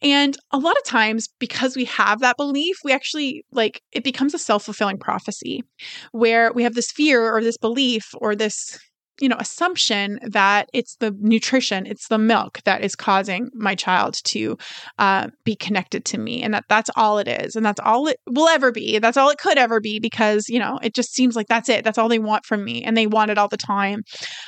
And 0.02 0.38
a 0.52 0.58
lot 0.58 0.78
of 0.78 0.84
times, 0.84 1.28
because 1.40 1.76
we 1.76 1.86
have 1.86 2.20
that 2.20 2.38
belief, 2.38 2.78
we 2.84 2.92
actually 2.92 3.44
like 3.52 3.82
it 3.92 4.04
becomes 4.04 4.34
a 4.34 4.40
self 4.40 4.64
fulfilling 4.66 5.00
prophecy 5.00 5.64
where 6.12 6.52
we 6.54 6.64
have 6.64 6.76
this 6.76 6.92
fear 6.92 7.34
or 7.34 7.42
this 7.42 7.58
belief 7.58 8.06
or 8.16 8.36
this 8.36 8.80
you 9.20 9.30
know 9.30 9.38
assumption 9.40 10.20
that 10.24 10.70
it's 10.74 10.96
the 10.98 11.16
nutrition 11.20 11.86
it's 11.86 12.08
the 12.08 12.18
milk 12.18 12.62
that 12.66 12.84
is 12.84 12.96
causing 12.96 13.50
my 13.54 13.76
child 13.76 14.20
to 14.24 14.58
uh, 15.00 15.28
be 15.44 15.56
connected 15.56 16.06
to 16.06 16.18
me 16.18 16.42
and 16.42 16.54
that 16.54 16.66
that's 16.70 16.90
all 16.96 17.18
it 17.18 17.28
is 17.28 17.56
and 17.56 17.66
that's 17.66 17.80
all 17.80 18.08
it 18.08 18.18
will 18.28 18.48
ever 18.48 18.72
be. 18.72 19.00
That's 19.00 19.18
all 19.18 19.30
it 19.30 19.38
could 19.38 19.58
ever 19.58 19.80
be 19.80 20.00
because 20.00 20.48
you 20.50 20.60
know 20.60 20.80
it 20.82 20.94
just 20.94 21.14
seems 21.14 21.36
like 21.36 21.48
that's 21.48 21.70
it. 21.70 21.84
That's 21.84 21.98
all 21.98 22.10
they 22.10 22.20
want 22.20 22.46
from 22.46 22.64
me 22.64 22.84
and 22.84 22.96
they 22.96 23.08
want 23.08 23.32
it 23.32 23.38
all 23.38 23.48
the 23.48 23.58
time 23.58 24.04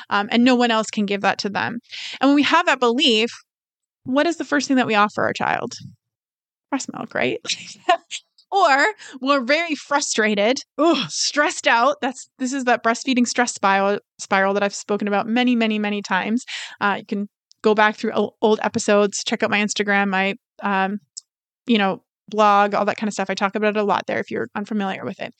um, 0.09 0.27
and 0.31 0.43
no 0.43 0.55
one 0.55 0.71
else 0.71 0.89
can 0.89 1.05
give 1.05 1.21
that 1.21 1.39
to 1.39 1.49
them. 1.49 1.79
And 2.21 2.29
when 2.29 2.35
we 2.35 2.43
have 2.43 2.65
that 2.65 2.79
belief 2.79 3.31
what 4.03 4.25
is 4.25 4.37
the 4.37 4.45
first 4.45 4.67
thing 4.67 4.77
that 4.77 4.87
we 4.87 4.95
offer 4.95 5.23
our 5.23 5.33
child? 5.33 5.73
Breast 6.69 6.89
milk 6.93 7.13
right 7.13 7.39
or 8.51 8.85
we're 9.21 9.43
very 9.43 9.75
frustrated, 9.75 10.59
ugh, 10.77 11.09
stressed 11.09 11.67
out. 11.67 11.97
That's 12.01 12.29
this 12.39 12.53
is 12.53 12.65
that 12.65 12.83
breastfeeding 12.83 13.27
stress 13.27 13.53
spiral 13.53 13.99
spiral 14.19 14.53
that 14.53 14.63
I've 14.63 14.75
spoken 14.75 15.07
about 15.07 15.27
many, 15.27 15.55
many, 15.55 15.79
many 15.79 16.01
times. 16.01 16.45
Uh, 16.81 16.97
you 16.99 17.05
can 17.05 17.29
go 17.61 17.75
back 17.75 17.95
through 17.95 18.13
old 18.41 18.59
episodes, 18.63 19.23
check 19.23 19.43
out 19.43 19.49
my 19.49 19.59
Instagram, 19.59 20.09
my 20.09 20.35
um, 20.63 20.99
you 21.67 21.77
know, 21.77 22.03
blog, 22.29 22.73
all 22.73 22.85
that 22.85 22.97
kind 22.97 23.07
of 23.07 23.13
stuff. 23.13 23.29
I 23.29 23.35
talk 23.35 23.55
about 23.55 23.75
it 23.75 23.79
a 23.79 23.83
lot 23.83 24.05
there 24.07 24.19
if 24.19 24.31
you're 24.31 24.49
unfamiliar 24.55 25.03
with 25.05 25.19
it. 25.19 25.33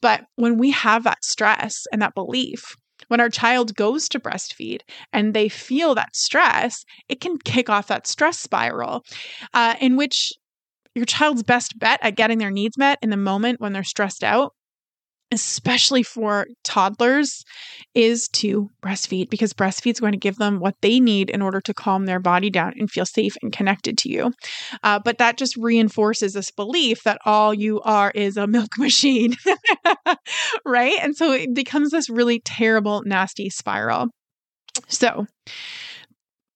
But 0.00 0.24
when 0.36 0.58
we 0.58 0.70
have 0.70 1.04
that 1.04 1.24
stress 1.24 1.86
and 1.92 2.00
that 2.02 2.14
belief, 2.14 2.76
when 3.08 3.20
our 3.20 3.30
child 3.30 3.74
goes 3.74 4.08
to 4.10 4.20
breastfeed 4.20 4.80
and 5.12 5.34
they 5.34 5.48
feel 5.48 5.94
that 5.94 6.16
stress, 6.16 6.84
it 7.08 7.20
can 7.20 7.38
kick 7.38 7.70
off 7.70 7.86
that 7.88 8.06
stress 8.06 8.38
spiral 8.38 9.04
uh, 9.54 9.74
in 9.80 9.96
which 9.96 10.32
your 10.98 11.06
child's 11.06 11.42
best 11.42 11.78
bet 11.78 11.98
at 12.02 12.16
getting 12.16 12.38
their 12.38 12.50
needs 12.50 12.76
met 12.76 12.98
in 13.02 13.10
the 13.10 13.16
moment 13.16 13.60
when 13.60 13.72
they're 13.72 13.84
stressed 13.84 14.22
out 14.22 14.52
especially 15.30 16.02
for 16.02 16.46
toddlers, 16.64 17.44
is 17.94 18.28
to 18.28 18.70
breastfeed 18.82 19.28
because 19.28 19.52
breastfeed 19.52 19.92
is 19.92 20.00
going 20.00 20.12
to 20.12 20.18
give 20.18 20.36
them 20.36 20.58
what 20.58 20.74
they 20.80 21.00
need 21.00 21.28
in 21.30 21.42
order 21.42 21.60
to 21.60 21.74
calm 21.74 22.06
their 22.06 22.20
body 22.20 22.50
down 22.50 22.72
and 22.78 22.90
feel 22.90 23.04
safe 23.04 23.36
and 23.42 23.52
connected 23.52 23.98
to 23.98 24.08
you. 24.08 24.32
Uh, 24.82 24.98
but 25.04 25.18
that 25.18 25.36
just 25.36 25.56
reinforces 25.56 26.32
this 26.32 26.50
belief 26.50 27.02
that 27.02 27.18
all 27.24 27.52
you 27.52 27.80
are 27.82 28.10
is 28.14 28.36
a 28.36 28.46
milk 28.46 28.70
machine, 28.78 29.34
right? 30.64 30.98
And 31.02 31.16
so 31.16 31.32
it 31.32 31.54
becomes 31.54 31.90
this 31.90 32.08
really 32.08 32.40
terrible, 32.40 33.02
nasty 33.04 33.50
spiral. 33.50 34.08
So, 34.88 35.26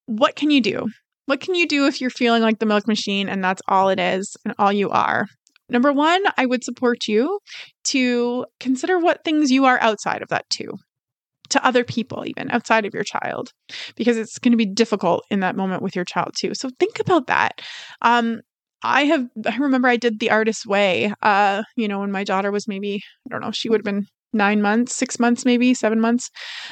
what 0.06 0.36
can 0.36 0.50
you 0.50 0.60
do? 0.60 0.86
What 1.26 1.40
can 1.40 1.54
you 1.54 1.66
do 1.66 1.86
if 1.86 2.00
you're 2.00 2.10
feeling 2.10 2.42
like 2.42 2.58
the 2.58 2.66
milk 2.66 2.88
machine 2.88 3.28
and 3.28 3.42
that's 3.42 3.62
all 3.68 3.88
it 3.88 4.00
is 4.00 4.36
and 4.44 4.54
all 4.58 4.72
you 4.72 4.90
are? 4.90 5.26
Number 5.68 5.92
one, 5.92 6.22
I 6.36 6.46
would 6.46 6.64
support 6.64 7.06
you 7.08 7.38
to 7.84 8.44
consider 8.60 8.98
what 8.98 9.24
things 9.24 9.50
you 9.50 9.64
are 9.64 9.80
outside 9.80 10.20
of 10.20 10.28
that 10.28 10.44
too, 10.50 10.74
to 11.50 11.64
other 11.64 11.84
people, 11.84 12.24
even 12.26 12.50
outside 12.50 12.84
of 12.84 12.92
your 12.92 13.04
child, 13.04 13.50
because 13.96 14.18
it's 14.18 14.38
going 14.38 14.52
to 14.52 14.58
be 14.58 14.66
difficult 14.66 15.24
in 15.30 15.40
that 15.40 15.56
moment 15.56 15.82
with 15.82 15.96
your 15.96 16.04
child 16.04 16.34
too. 16.38 16.52
So 16.54 16.68
think 16.78 16.98
about 16.98 17.28
that. 17.28 17.60
Um, 18.02 18.40
I 18.82 19.04
have, 19.04 19.28
I 19.46 19.56
remember 19.56 19.88
I 19.88 19.96
did 19.96 20.18
the 20.18 20.30
artist 20.30 20.66
way, 20.66 21.14
uh, 21.22 21.62
you 21.76 21.86
know, 21.88 22.00
when 22.00 22.10
my 22.10 22.24
daughter 22.24 22.50
was 22.50 22.66
maybe, 22.66 23.00
I 23.26 23.30
don't 23.30 23.40
know, 23.40 23.52
she 23.52 23.68
would 23.68 23.78
have 23.78 23.84
been 23.84 24.06
nine 24.32 24.62
months, 24.62 24.94
six 24.94 25.18
months, 25.18 25.44
maybe 25.44 25.74
seven 25.74 26.00
months. 26.00 26.30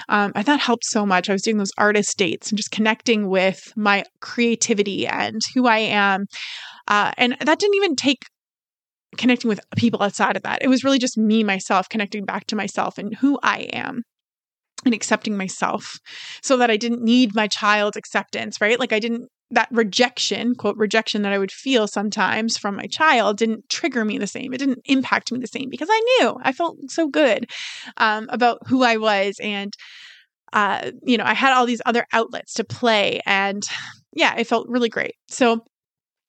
Um, 0.09 0.33
and 0.35 0.46
that 0.46 0.61
helped 0.61 0.85
so 0.85 1.05
much. 1.05 1.29
I 1.29 1.33
was 1.33 1.42
doing 1.42 1.59
those 1.59 1.73
artist 1.79 2.16
dates 2.16 2.51
and 2.51 2.57
just 2.57 2.70
connecting 2.70 3.29
with 3.29 3.73
my 3.77 4.05
creativity 4.20 5.07
and 5.07 5.40
who 5.55 5.66
I 5.66 5.79
am. 5.79 6.27
Uh, 6.88 7.12
and 7.16 7.37
that 7.40 7.59
didn't 7.59 7.77
even 7.77 7.96
take 7.96 8.25
connecting 9.16 9.49
with 9.49 9.61
people 9.77 10.03
outside 10.03 10.37
of 10.37 10.42
that. 10.42 10.62
It 10.62 10.68
was 10.68 10.85
really 10.85 10.99
just 10.99 11.18
me, 11.18 11.44
myself, 11.44 11.88
connecting 11.88 12.25
back 12.25 12.46
to 12.46 12.57
myself 12.57 12.99
and 12.99 13.14
who 13.16 13.38
I 13.42 13.68
am 13.73 14.03
and 14.85 14.94
accepting 14.94 15.37
myself 15.37 15.99
so 16.42 16.57
that 16.57 16.70
I 16.70 16.77
didn't 16.77 17.03
need 17.03 17.35
my 17.35 17.46
child's 17.46 17.96
acceptance, 17.96 18.61
right? 18.61 18.79
Like 18.79 18.92
I 18.92 18.99
didn't, 18.99 19.29
that 19.51 19.69
rejection, 19.71 20.55
quote, 20.55 20.77
rejection 20.77 21.23
that 21.23 21.33
I 21.33 21.39
would 21.39 21.51
feel 21.51 21.87
sometimes 21.87 22.57
from 22.57 22.77
my 22.77 22.87
child 22.87 23.37
didn't 23.37 23.69
trigger 23.69 24.05
me 24.05 24.19
the 24.19 24.27
same. 24.27 24.53
It 24.53 24.59
didn't 24.59 24.83
impact 24.85 25.33
me 25.33 25.39
the 25.41 25.47
same 25.47 25.69
because 25.69 25.89
I 25.91 26.01
knew 26.21 26.37
I 26.43 26.53
felt 26.53 26.77
so 26.89 27.09
good 27.09 27.51
um, 27.97 28.29
about 28.31 28.67
who 28.69 28.85
I 28.85 28.97
was. 28.97 29.37
And, 29.43 29.73
uh, 30.53 30.93
you 31.03 31.17
know, 31.17 31.25
I 31.25 31.35
had 31.35 31.53
all 31.53 31.67
these 31.67 31.83
other 31.85 32.07
outlets 32.13 32.55
to 32.55 32.65
play. 32.65 33.21
And 33.27 33.63
yeah, 34.15 34.37
it 34.37 34.47
felt 34.47 34.69
really 34.69 34.89
great. 34.89 35.15
So 35.29 35.65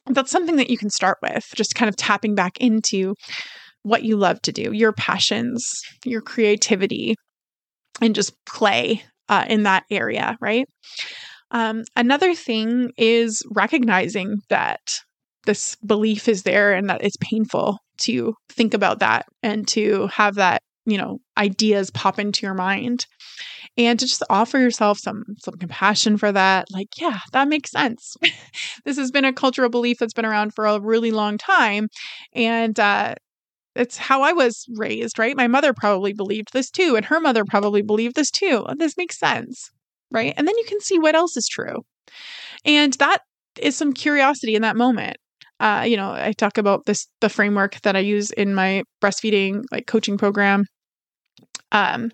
that's 0.08 0.32
something 0.32 0.56
that 0.56 0.70
you 0.70 0.78
can 0.78 0.90
start 0.90 1.20
with, 1.22 1.48
just 1.56 1.76
kind 1.76 1.90
of 1.90 1.96
tapping 1.96 2.34
back 2.34 2.58
into 2.60 3.16
what 3.84 4.04
you 4.04 4.18
love 4.18 4.42
to 4.44 4.52
do, 4.52 4.72
your 4.72 4.94
passions, 4.94 5.82
your 6.06 6.22
creativity, 6.22 7.16
and 8.02 8.16
just 8.16 8.34
play 8.46 9.04
uh, 9.30 9.46
in 9.48 9.64
that 9.64 9.84
area, 9.90 10.38
right? 10.42 10.68
Um, 11.52 11.84
another 11.96 12.34
thing 12.34 12.92
is 12.98 13.44
recognizing 13.52 14.38
that 14.50 14.80
this 15.46 15.76
belief 15.86 16.28
is 16.28 16.44
there 16.44 16.74
and 16.74 16.90
that 16.90 17.04
it's 17.04 17.18
painful 17.20 17.80
to 18.00 18.36
think 18.50 18.74
about 18.74 19.00
that 19.00 19.26
and 19.44 19.68
to 19.70 20.08
have 20.08 20.36
that, 20.36 20.62
you 20.86 20.98
know, 20.98 21.20
ideas 21.38 21.90
pop 21.92 22.20
into 22.20 22.46
your 22.46 22.54
mind 22.54 23.06
and 23.78 24.00
to 24.00 24.06
just 24.06 24.24
offer 24.30 24.58
yourself 24.60 25.00
some 25.00 25.24
some 25.40 25.56
compassion 25.56 26.18
for 26.18 26.32
that 26.32 26.66
like 26.72 26.90
yeah 27.00 27.20
that 27.32 27.48
makes 27.48 27.72
sense 27.72 28.16
this 28.86 28.98
has 28.98 29.12
been 29.12 29.26
a 29.26 29.34
cultural 29.34 29.70
belief 29.70 29.98
that's 30.00 30.14
been 30.14 30.26
around 30.26 30.54
for 30.54 30.66
a 30.66 30.80
really 30.80 31.12
long 31.12 31.38
time 31.38 31.88
and 32.34 32.80
uh 32.80 33.14
it's 33.76 33.98
how 33.98 34.22
I 34.22 34.34
was 34.34 34.66
raised, 34.76 35.18
right? 35.18 35.38
My 35.38 35.48
mother 35.48 35.74
probably 35.74 36.14
believed 36.14 36.50
this 36.54 36.70
too, 36.70 36.96
and 36.96 37.06
her 37.06 37.20
mother 37.20 37.46
probably 37.46 37.82
believed 37.82 38.16
this 38.16 38.32
too. 38.32 38.66
This 38.78 38.98
makes 38.98 39.18
sense, 39.18 39.72
right? 40.12 40.34
And 40.38 40.48
then 40.48 40.58
you 40.58 40.66
can 40.68 40.80
see 40.82 41.00
what 41.00 41.16
else 41.16 41.38
is 41.38 41.48
true. 41.48 41.78
And 42.66 42.94
that 42.94 43.20
is 43.60 43.76
some 43.76 43.94
curiosity 43.94 44.56
in 44.56 44.62
that 44.62 44.76
moment. 44.76 45.18
Uh, 45.60 45.86
you 45.88 45.96
know, 45.96 46.12
I 46.12 46.34
talk 46.34 46.58
about 46.58 46.86
this 46.86 47.08
the 47.22 47.30
framework 47.30 47.80
that 47.82 47.96
I 47.96 48.00
use 48.00 48.32
in 48.32 48.56
my 48.56 48.84
breastfeeding 49.04 49.64
like 49.72 49.88
coaching 49.88 50.18
program. 50.18 50.66
Um, 51.72 52.12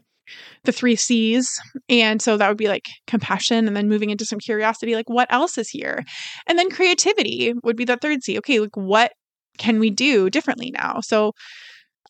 the 0.65 0.71
three 0.71 0.95
C's. 0.95 1.49
And 1.89 2.21
so 2.21 2.38
that 2.38 2.47
would 2.47 2.57
be 2.57 2.67
like 2.67 2.86
compassion 3.07 3.67
and 3.67 3.75
then 3.75 3.88
moving 3.88 4.10
into 4.10 4.25
some 4.25 4.39
curiosity, 4.39 4.95
like 4.95 5.10
what 5.10 5.31
else 5.31 5.57
is 5.57 5.69
here? 5.69 6.03
And 6.47 6.60
then 6.60 6.69
creativity 6.69 7.53
would 7.63 7.77
be 7.77 7.86
the 7.86 7.97
third 7.97 8.23
C. 8.23 8.38
Okay, 8.39 8.60
like 8.60 8.75
what 8.75 9.13
can 9.57 9.79
we 9.79 9.89
do 9.89 10.29
differently 10.29 10.71
now? 10.71 10.99
So 11.01 11.31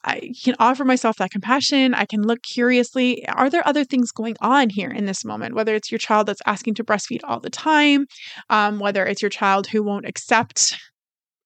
I 0.08 0.32
can 0.42 0.56
offer 0.58 0.86
myself 0.86 1.18
that 1.18 1.32
compassion. 1.32 1.94
I 1.94 2.06
can 2.06 2.22
look 2.22 2.42
curiously. 2.42 3.28
Are 3.28 3.50
there 3.50 3.68
other 3.68 3.84
things 3.84 4.12
going 4.12 4.38
on 4.40 4.70
here 4.70 4.90
in 4.90 5.06
this 5.06 5.26
moment? 5.26 5.54
Whether 5.54 5.76
it's 5.76 5.92
your 5.92 6.00
child 6.00 6.28
that's 6.28 6.42
asking 6.46 6.76
to 6.76 6.84
breastfeed 6.86 7.20
all 7.26 7.42
the 7.42 7.50
time, 7.50 8.08
um, 8.50 8.80
whether 8.80 9.06
it's 9.06 9.22
your 9.22 9.30
child 9.30 9.68
who 9.68 9.84
won't 9.84 10.08
accept, 10.08 10.78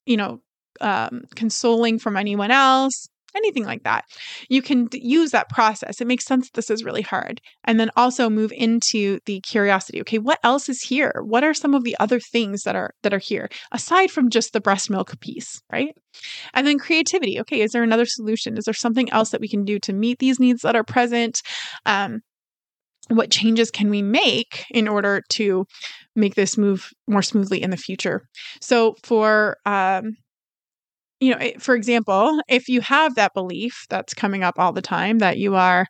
you 0.05 0.15
know, 0.15 0.41
um, 0.79 1.23
consoling 1.35 1.97
from 1.97 2.15
anyone 2.15 2.51
else, 2.51 3.07
anything 3.35 3.65
like 3.65 3.83
that. 3.83 4.05
You 4.49 4.61
can 4.61 4.87
use 4.91 5.31
that 5.31 5.49
process. 5.49 6.01
It 6.01 6.07
makes 6.07 6.25
sense 6.25 6.49
this 6.49 6.69
is 6.69 6.83
really 6.83 7.01
hard. 7.01 7.41
And 7.63 7.79
then 7.79 7.91
also 7.95 8.29
move 8.29 8.51
into 8.53 9.19
the 9.25 9.39
curiosity. 9.41 10.01
Okay, 10.01 10.17
what 10.17 10.39
else 10.43 10.69
is 10.69 10.81
here? 10.81 11.21
What 11.23 11.43
are 11.43 11.53
some 11.53 11.73
of 11.73 11.83
the 11.83 11.95
other 11.99 12.19
things 12.19 12.63
that 12.63 12.75
are 12.75 12.91
that 13.03 13.13
are 13.13 13.19
here 13.19 13.49
aside 13.71 14.11
from 14.11 14.29
just 14.29 14.53
the 14.53 14.61
breast 14.61 14.89
milk 14.89 15.19
piece, 15.19 15.61
right? 15.71 15.95
And 16.53 16.67
then 16.67 16.79
creativity. 16.79 17.39
Okay, 17.39 17.61
is 17.61 17.71
there 17.71 17.83
another 17.83 18.05
solution? 18.05 18.57
Is 18.57 18.65
there 18.65 18.73
something 18.73 19.11
else 19.11 19.29
that 19.29 19.41
we 19.41 19.47
can 19.47 19.63
do 19.65 19.79
to 19.79 19.93
meet 19.93 20.19
these 20.19 20.39
needs 20.39 20.61
that 20.61 20.75
are 20.75 20.83
present? 20.83 21.41
Um, 21.85 22.21
what 23.07 23.31
changes 23.31 23.71
can 23.71 23.89
we 23.89 24.01
make 24.01 24.65
in 24.71 24.87
order 24.87 25.21
to 25.29 25.65
make 26.15 26.35
this 26.35 26.57
move 26.57 26.89
more 27.07 27.21
smoothly 27.21 27.61
in 27.61 27.69
the 27.69 27.77
future? 27.77 28.21
So 28.61 28.95
for 29.03 29.57
um, 29.65 30.15
you 31.21 31.35
know, 31.35 31.51
for 31.59 31.75
example, 31.75 32.41
if 32.49 32.67
you 32.67 32.81
have 32.81 33.15
that 33.15 33.33
belief 33.35 33.85
that's 33.89 34.13
coming 34.13 34.43
up 34.43 34.55
all 34.57 34.73
the 34.73 34.81
time 34.81 35.19
that 35.19 35.37
you 35.37 35.55
are 35.55 35.85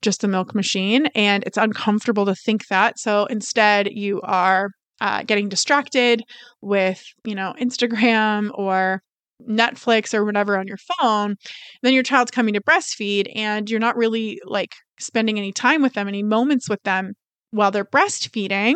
just 0.00 0.24
a 0.24 0.28
milk 0.28 0.54
machine 0.54 1.06
and 1.14 1.42
it's 1.44 1.58
uncomfortable 1.58 2.24
to 2.26 2.36
think 2.36 2.68
that. 2.68 2.98
So 2.98 3.26
instead, 3.26 3.88
you 3.90 4.20
are 4.22 4.70
uh, 5.00 5.24
getting 5.24 5.48
distracted 5.48 6.22
with, 6.62 7.02
you 7.24 7.34
know, 7.34 7.52
Instagram 7.60 8.50
or 8.54 9.02
Netflix 9.46 10.14
or 10.14 10.24
whatever 10.24 10.56
on 10.56 10.68
your 10.68 10.78
phone, 10.78 11.36
then 11.82 11.92
your 11.92 12.04
child's 12.04 12.30
coming 12.30 12.54
to 12.54 12.62
breastfeed 12.62 13.30
and 13.34 13.68
you're 13.68 13.80
not 13.80 13.96
really 13.96 14.40
like 14.44 14.72
spending 15.00 15.36
any 15.36 15.52
time 15.52 15.82
with 15.82 15.94
them, 15.94 16.08
any 16.08 16.22
moments 16.22 16.70
with 16.70 16.82
them 16.84 17.14
while 17.50 17.72
they're 17.72 17.84
breastfeeding. 17.84 18.74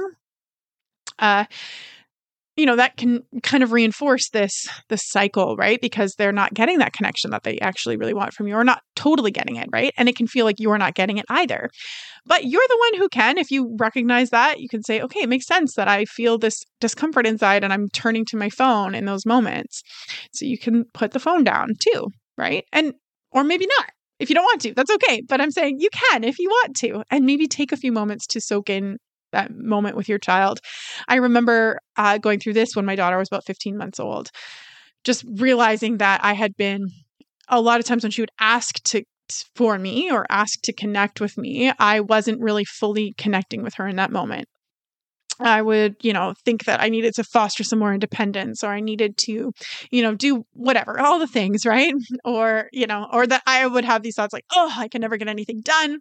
Uh, 1.19 1.45
you 2.57 2.67
know 2.67 2.77
that 2.77 2.97
can 2.97 3.23
kind 3.43 3.63
of 3.63 3.73
reinforce 3.73 4.29
this 4.31 4.69
this 4.89 5.03
cycle 5.05 5.57
right? 5.57 5.81
Because 5.81 6.15
they're 6.15 6.33
not 6.33 6.55
getting 6.55 6.79
that 6.79 6.93
connection 6.93 7.31
that 7.31 7.43
they 7.43 7.59
actually 7.59 7.97
really 7.97 8.15
want 8.15 8.33
from 8.33 8.49
you 8.49 8.55
or 8.55 8.65
not 8.65 8.83
totally 8.97 9.31
getting 9.31 9.57
it 9.57 9.69
right? 9.73 9.93
And 9.97 10.09
it 10.09 10.17
can 10.17 10.27
feel 10.27 10.45
like 10.45 10.57
you're 10.59 10.79
not 10.79 10.95
getting 10.95 11.19
it 11.19 11.27
either. 11.29 11.71
But 12.27 12.45
you're 12.45 12.67
the 12.69 12.91
one 12.91 13.01
who 13.01 13.09
can 13.09 13.39
if 13.39 13.51
you 13.51 13.77
recognize 13.79 14.31
that 14.31 14.61
you 14.61 14.69
can 14.69 14.83
say 14.83 15.01
okay 15.01 15.21
it 15.21 15.29
makes 15.29 15.47
sense 15.47 15.75
that 15.75 15.89
i 15.89 16.05
feel 16.05 16.39
this 16.39 16.63
discomfort 16.81 17.27
inside 17.27 17.65
and 17.65 17.73
i'm 17.73 17.89
turning 17.89 18.25
to 18.27 18.37
my 18.37 18.51
phone 18.51 18.95
in 18.95 19.05
those 19.07 19.27
moments. 19.27 19.83
So 20.33 20.45
you 20.45 20.59
can 20.59 20.85
put 20.93 21.13
the 21.13 21.21
phone 21.21 21.45
down 21.45 21.71
too 21.81 22.09
right? 22.37 22.65
And 22.73 22.95
or 23.33 23.45
maybe 23.45 23.67
not 23.79 23.91
if 24.19 24.29
you 24.29 24.35
don't 24.35 24.45
want 24.45 24.61
to 24.63 24.75
that's 24.75 24.91
okay. 24.91 25.23
But 25.29 25.41
i'm 25.41 25.51
saying 25.51 25.77
you 25.79 25.89
can 25.93 26.25
if 26.25 26.39
you 26.39 26.49
want 26.49 26.77
to 26.77 27.03
and 27.11 27.25
maybe 27.25 27.47
take 27.47 27.73
a 27.73 27.77
few 27.77 27.93
moments 27.93 28.27
to 28.29 28.41
soak 28.41 28.69
in 28.69 28.99
that 29.33 29.55
moment 29.55 29.97
with 29.97 30.09
your 30.09 30.19
child. 30.19 30.61
I 31.09 31.17
remember 31.17 31.79
uh, 31.97 32.19
going 32.19 32.41
through 32.41 32.55
this 32.55 32.75
when 32.75 32.87
my 32.87 32.97
daughter 32.97 33.19
was 33.19 33.29
about 33.29 33.47
15 33.47 33.77
months 33.77 34.01
old, 34.01 34.31
just 35.05 35.25
realizing 35.29 35.99
that 35.99 36.25
I 36.25 36.35
had 36.35 36.57
been 36.57 36.89
a 37.49 37.61
lot 37.61 37.81
of 37.81 37.87
times 37.87 38.03
when 38.03 38.13
she 38.13 38.23
would 38.23 38.33
ask 38.39 38.83
to 38.85 39.05
for 39.55 39.79
me 39.79 40.11
or 40.11 40.27
ask 40.29 40.61
to 40.63 40.73
connect 40.73 41.21
with 41.21 41.39
me, 41.39 41.73
I 41.79 42.01
wasn't 42.01 42.41
really 42.41 42.65
fully 42.65 43.15
connecting 43.17 43.63
with 43.63 43.75
her 43.75 43.87
in 43.87 43.97
that 43.97 44.11
moment. 44.11 44.49
I 45.39 45.63
would, 45.63 45.97
you 46.03 46.13
know, 46.13 46.35
think 46.45 46.65
that 46.65 46.81
I 46.81 46.89
needed 46.89 47.15
to 47.15 47.25
foster 47.25 47.65
some 47.65 47.79
more 47.79 47.95
independence 47.95 48.63
or 48.63 48.71
I 48.71 48.81
needed 48.81 49.17
to, 49.19 49.53
you 49.91 50.03
know, 50.03 50.15
do 50.15 50.45
whatever, 50.53 51.01
all 51.01 51.19
the 51.19 51.27
things, 51.27 51.65
right? 51.65 51.95
Or, 52.25 52.69
you 52.73 52.87
know, 52.87 53.09
or 53.11 53.27
that 53.27 53.43
I 53.47 53.67
would 53.67 53.85
have 53.85 54.03
these 54.03 54.15
thoughts 54.15 54.33
like, 54.33 54.45
oh, 54.55 54.73
I 54.77 54.89
can 54.89 55.01
never 55.01 55.17
get 55.17 55.29
anything 55.29 55.63
done. 55.63 56.01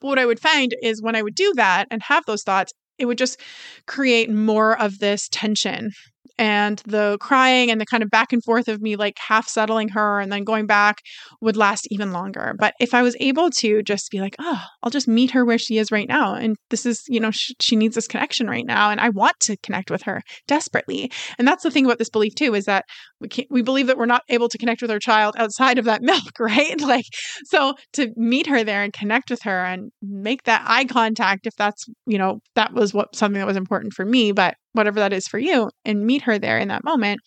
But 0.00 0.08
what 0.08 0.18
I 0.18 0.26
would 0.26 0.40
find 0.40 0.74
is 0.82 1.02
when 1.02 1.16
I 1.16 1.22
would 1.22 1.34
do 1.34 1.52
that 1.56 1.88
and 1.90 2.02
have 2.02 2.24
those 2.26 2.42
thoughts, 2.42 2.72
it 2.98 3.06
would 3.06 3.18
just 3.18 3.40
create 3.86 4.30
more 4.30 4.78
of 4.80 4.98
this 4.98 5.28
tension 5.30 5.92
and 6.38 6.82
the 6.86 7.16
crying 7.20 7.70
and 7.70 7.80
the 7.80 7.86
kind 7.86 8.02
of 8.02 8.10
back 8.10 8.32
and 8.32 8.42
forth 8.42 8.68
of 8.68 8.80
me 8.80 8.96
like 8.96 9.16
half 9.18 9.48
settling 9.48 9.88
her 9.88 10.20
and 10.20 10.32
then 10.32 10.44
going 10.44 10.66
back 10.66 10.98
would 11.40 11.56
last 11.56 11.86
even 11.90 12.12
longer. 12.12 12.54
But 12.58 12.74
if 12.80 12.94
I 12.94 13.02
was 13.02 13.16
able 13.20 13.50
to 13.50 13.82
just 13.82 14.10
be 14.10 14.20
like, 14.20 14.34
oh, 14.40 14.62
I'll 14.82 14.90
just 14.90 15.06
meet 15.06 15.30
her 15.30 15.44
where 15.44 15.58
she 15.58 15.78
is 15.78 15.92
right 15.92 16.08
now. 16.08 16.34
And 16.34 16.56
this 16.70 16.84
is, 16.84 17.02
you 17.08 17.20
know, 17.20 17.30
sh- 17.30 17.52
she 17.60 17.76
needs 17.76 17.94
this 17.94 18.08
connection 18.08 18.48
right 18.48 18.66
now. 18.66 18.90
And 18.90 19.00
I 19.00 19.10
want 19.10 19.38
to 19.40 19.56
connect 19.58 19.90
with 19.90 20.02
her 20.02 20.22
desperately. 20.48 21.10
And 21.38 21.46
that's 21.46 21.62
the 21.62 21.70
thing 21.70 21.84
about 21.84 21.98
this 21.98 22.10
belief 22.10 22.34
too, 22.34 22.54
is 22.54 22.64
that 22.64 22.84
we 23.20 23.28
can't, 23.28 23.48
we 23.50 23.62
believe 23.62 23.86
that 23.86 23.98
we're 23.98 24.06
not 24.06 24.22
able 24.28 24.48
to 24.48 24.58
connect 24.58 24.82
with 24.82 24.90
our 24.90 24.98
child 24.98 25.34
outside 25.38 25.78
of 25.78 25.84
that 25.84 26.02
milk, 26.02 26.38
right? 26.40 26.80
Like, 26.80 27.06
so 27.44 27.74
to 27.94 28.10
meet 28.16 28.46
her 28.46 28.64
there 28.64 28.82
and 28.82 28.92
connect 28.92 29.30
with 29.30 29.42
her 29.42 29.64
and 29.64 29.90
make 30.02 30.44
that 30.44 30.64
eye 30.66 30.84
contact, 30.84 31.46
if 31.46 31.54
that's, 31.56 31.86
you 32.06 32.18
know, 32.18 32.40
that 32.54 32.72
was 32.72 32.92
what 32.92 33.14
something 33.14 33.38
that 33.38 33.46
was 33.46 33.56
important 33.56 33.92
for 33.92 34.04
me, 34.04 34.32
but 34.32 34.54
whatever 34.74 35.00
that 35.00 35.12
is 35.12 35.26
for 35.26 35.38
you, 35.38 35.70
and 35.84 36.06
meet 36.06 36.22
her 36.22 36.38
there 36.38 36.58
in 36.58 36.68
that 36.68 36.84
moment, 36.84 37.20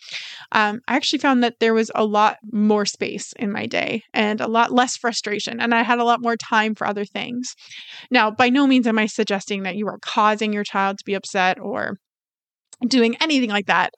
um, 0.52 0.80
I 0.88 0.96
actually 0.96 1.20
found 1.20 1.44
that 1.44 1.56
there 1.60 1.74
was 1.74 1.92
a 1.96 2.06
lot 2.06 2.38
more 2.52 2.86
space 2.86 3.34
in 3.40 3.52
my 3.52 3.66
day 3.66 4.04
and 4.14 4.40
a 4.40 4.48
lot 4.48 4.72
less 4.72 4.96
frustration, 4.96 5.60
and 5.60 5.74
I 5.74 5.82
had 5.82 6.00
a 6.00 6.04
lot 6.04 6.22
more 6.22 6.38
time 6.38 6.76
for 6.76 6.86
other 6.86 7.06
things. 7.06 7.56
Now, 8.12 8.30
by 8.32 8.50
no 8.50 8.68
means 8.68 8.88
am 8.88 9.00
I 9.00 9.08
suggesting 9.08 9.64
that 9.64 9.76
you 9.76 9.88
are 9.88 10.00
causing 10.02 10.54
your 10.54 10.64
child 10.64 11.00
to 11.00 11.06
be 11.06 11.16
upset 11.16 11.60
or 11.60 11.98
doing 12.88 13.16
anything 13.22 13.50
like 13.50 13.66
that 13.68 13.92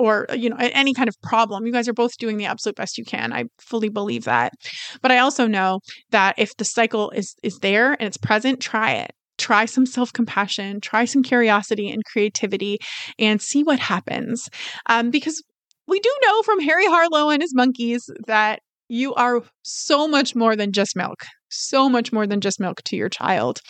or 0.00 0.26
you 0.34 0.48
know 0.48 0.56
any 0.58 0.94
kind 0.94 1.08
of 1.08 1.20
problem. 1.22 1.66
You 1.66 1.72
guys 1.72 1.88
are 1.88 1.92
both 1.92 2.16
doing 2.16 2.38
the 2.38 2.46
absolute 2.46 2.76
best 2.76 2.96
you 2.98 3.04
can. 3.04 3.32
I 3.32 3.44
fully 3.58 3.90
believe 3.90 4.24
that. 4.24 4.54
But 5.02 5.12
i 5.12 5.18
also 5.18 5.46
know 5.46 5.80
that 6.10 6.34
if 6.38 6.56
the 6.56 6.64
cycle 6.64 7.10
is 7.10 7.34
is 7.42 7.58
there 7.58 7.92
and 7.92 8.02
it's 8.02 8.16
present 8.16 8.60
try 8.60 8.92
it 8.92 9.12
try 9.40 9.64
some 9.64 9.86
self 9.86 10.12
compassion, 10.12 10.80
try 10.80 11.04
some 11.04 11.22
curiosity 11.22 11.90
and 11.90 12.04
creativity, 12.04 12.78
and 13.18 13.40
see 13.40 13.64
what 13.64 13.78
happens. 13.80 14.48
Um, 14.86 15.10
because 15.10 15.42
we 15.88 15.98
do 15.98 16.10
know 16.24 16.42
from 16.42 16.60
Harry 16.60 16.86
Harlow 16.86 17.30
and 17.30 17.42
his 17.42 17.54
monkeys 17.54 18.08
that 18.26 18.60
you 18.88 19.14
are 19.14 19.42
so 19.62 20.06
much 20.06 20.36
more 20.36 20.54
than 20.54 20.72
just 20.72 20.94
milk, 20.94 21.24
so 21.48 21.88
much 21.88 22.12
more 22.12 22.26
than 22.26 22.40
just 22.40 22.60
milk 22.60 22.82
to 22.84 22.96
your 22.96 23.08
child. 23.08 23.60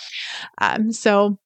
Um, 0.61 0.93
so, 0.93 1.39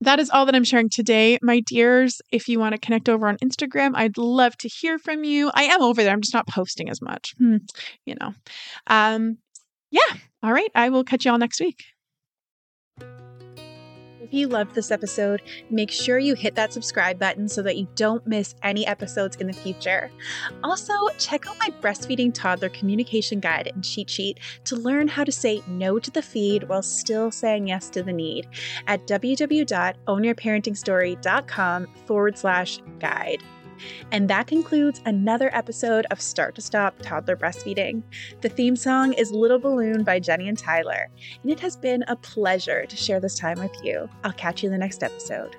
that 0.00 0.20
is 0.20 0.30
all 0.30 0.46
that 0.46 0.54
I'm 0.54 0.64
sharing 0.64 0.88
today, 0.88 1.38
my 1.42 1.60
dears. 1.66 2.20
If 2.30 2.48
you 2.48 2.60
want 2.60 2.74
to 2.74 2.80
connect 2.80 3.08
over 3.08 3.26
on 3.26 3.36
Instagram, 3.38 3.92
I'd 3.94 4.16
love 4.16 4.56
to 4.58 4.68
hear 4.68 4.98
from 4.98 5.24
you. 5.24 5.50
I 5.54 5.64
am 5.64 5.82
over 5.82 6.02
there. 6.02 6.12
I'm 6.12 6.20
just 6.20 6.34
not 6.34 6.46
posting 6.46 6.88
as 6.88 7.02
much, 7.02 7.34
hmm, 7.38 7.56
you 8.06 8.14
know. 8.20 8.32
Um, 8.86 9.38
yeah. 9.90 10.18
All 10.42 10.52
right. 10.52 10.70
I 10.74 10.90
will 10.90 11.02
catch 11.02 11.24
you 11.24 11.32
all 11.32 11.38
next 11.38 11.60
week. 11.60 11.82
If 14.28 14.34
you 14.34 14.46
loved 14.46 14.74
this 14.74 14.90
episode, 14.90 15.40
make 15.70 15.90
sure 15.90 16.18
you 16.18 16.34
hit 16.34 16.54
that 16.56 16.74
subscribe 16.74 17.18
button 17.18 17.48
so 17.48 17.62
that 17.62 17.78
you 17.78 17.88
don't 17.94 18.26
miss 18.26 18.54
any 18.62 18.86
episodes 18.86 19.36
in 19.36 19.46
the 19.46 19.54
future. 19.54 20.10
Also, 20.62 20.92
check 21.18 21.48
out 21.48 21.58
my 21.58 21.70
breastfeeding 21.80 22.34
toddler 22.34 22.68
communication 22.68 23.40
guide 23.40 23.70
and 23.72 23.82
cheat 23.82 24.10
sheet 24.10 24.38
to 24.64 24.76
learn 24.76 25.08
how 25.08 25.24
to 25.24 25.32
say 25.32 25.62
no 25.66 25.98
to 25.98 26.10
the 26.10 26.20
feed 26.20 26.68
while 26.68 26.82
still 26.82 27.30
saying 27.30 27.68
yes 27.68 27.88
to 27.88 28.02
the 28.02 28.12
need 28.12 28.46
at 28.86 29.06
www.ownyourparentingstory.com 29.06 31.86
forward 32.06 32.36
slash 32.36 32.80
guide. 32.98 33.42
And 34.12 34.28
that 34.30 34.46
concludes 34.46 35.00
another 35.04 35.50
episode 35.54 36.06
of 36.10 36.20
Start 36.20 36.54
to 36.56 36.60
Stop 36.60 36.96
Toddler 37.00 37.36
Breastfeeding. 37.36 38.02
The 38.40 38.48
theme 38.48 38.76
song 38.76 39.12
is 39.12 39.30
Little 39.30 39.58
Balloon 39.58 40.04
by 40.04 40.20
Jenny 40.20 40.48
and 40.48 40.58
Tyler, 40.58 41.08
and 41.42 41.50
it 41.50 41.60
has 41.60 41.76
been 41.76 42.04
a 42.08 42.16
pleasure 42.16 42.86
to 42.86 42.96
share 42.96 43.20
this 43.20 43.38
time 43.38 43.58
with 43.60 43.74
you. 43.82 44.08
I'll 44.24 44.32
catch 44.32 44.62
you 44.62 44.68
in 44.68 44.72
the 44.72 44.78
next 44.78 45.02
episode. 45.02 45.56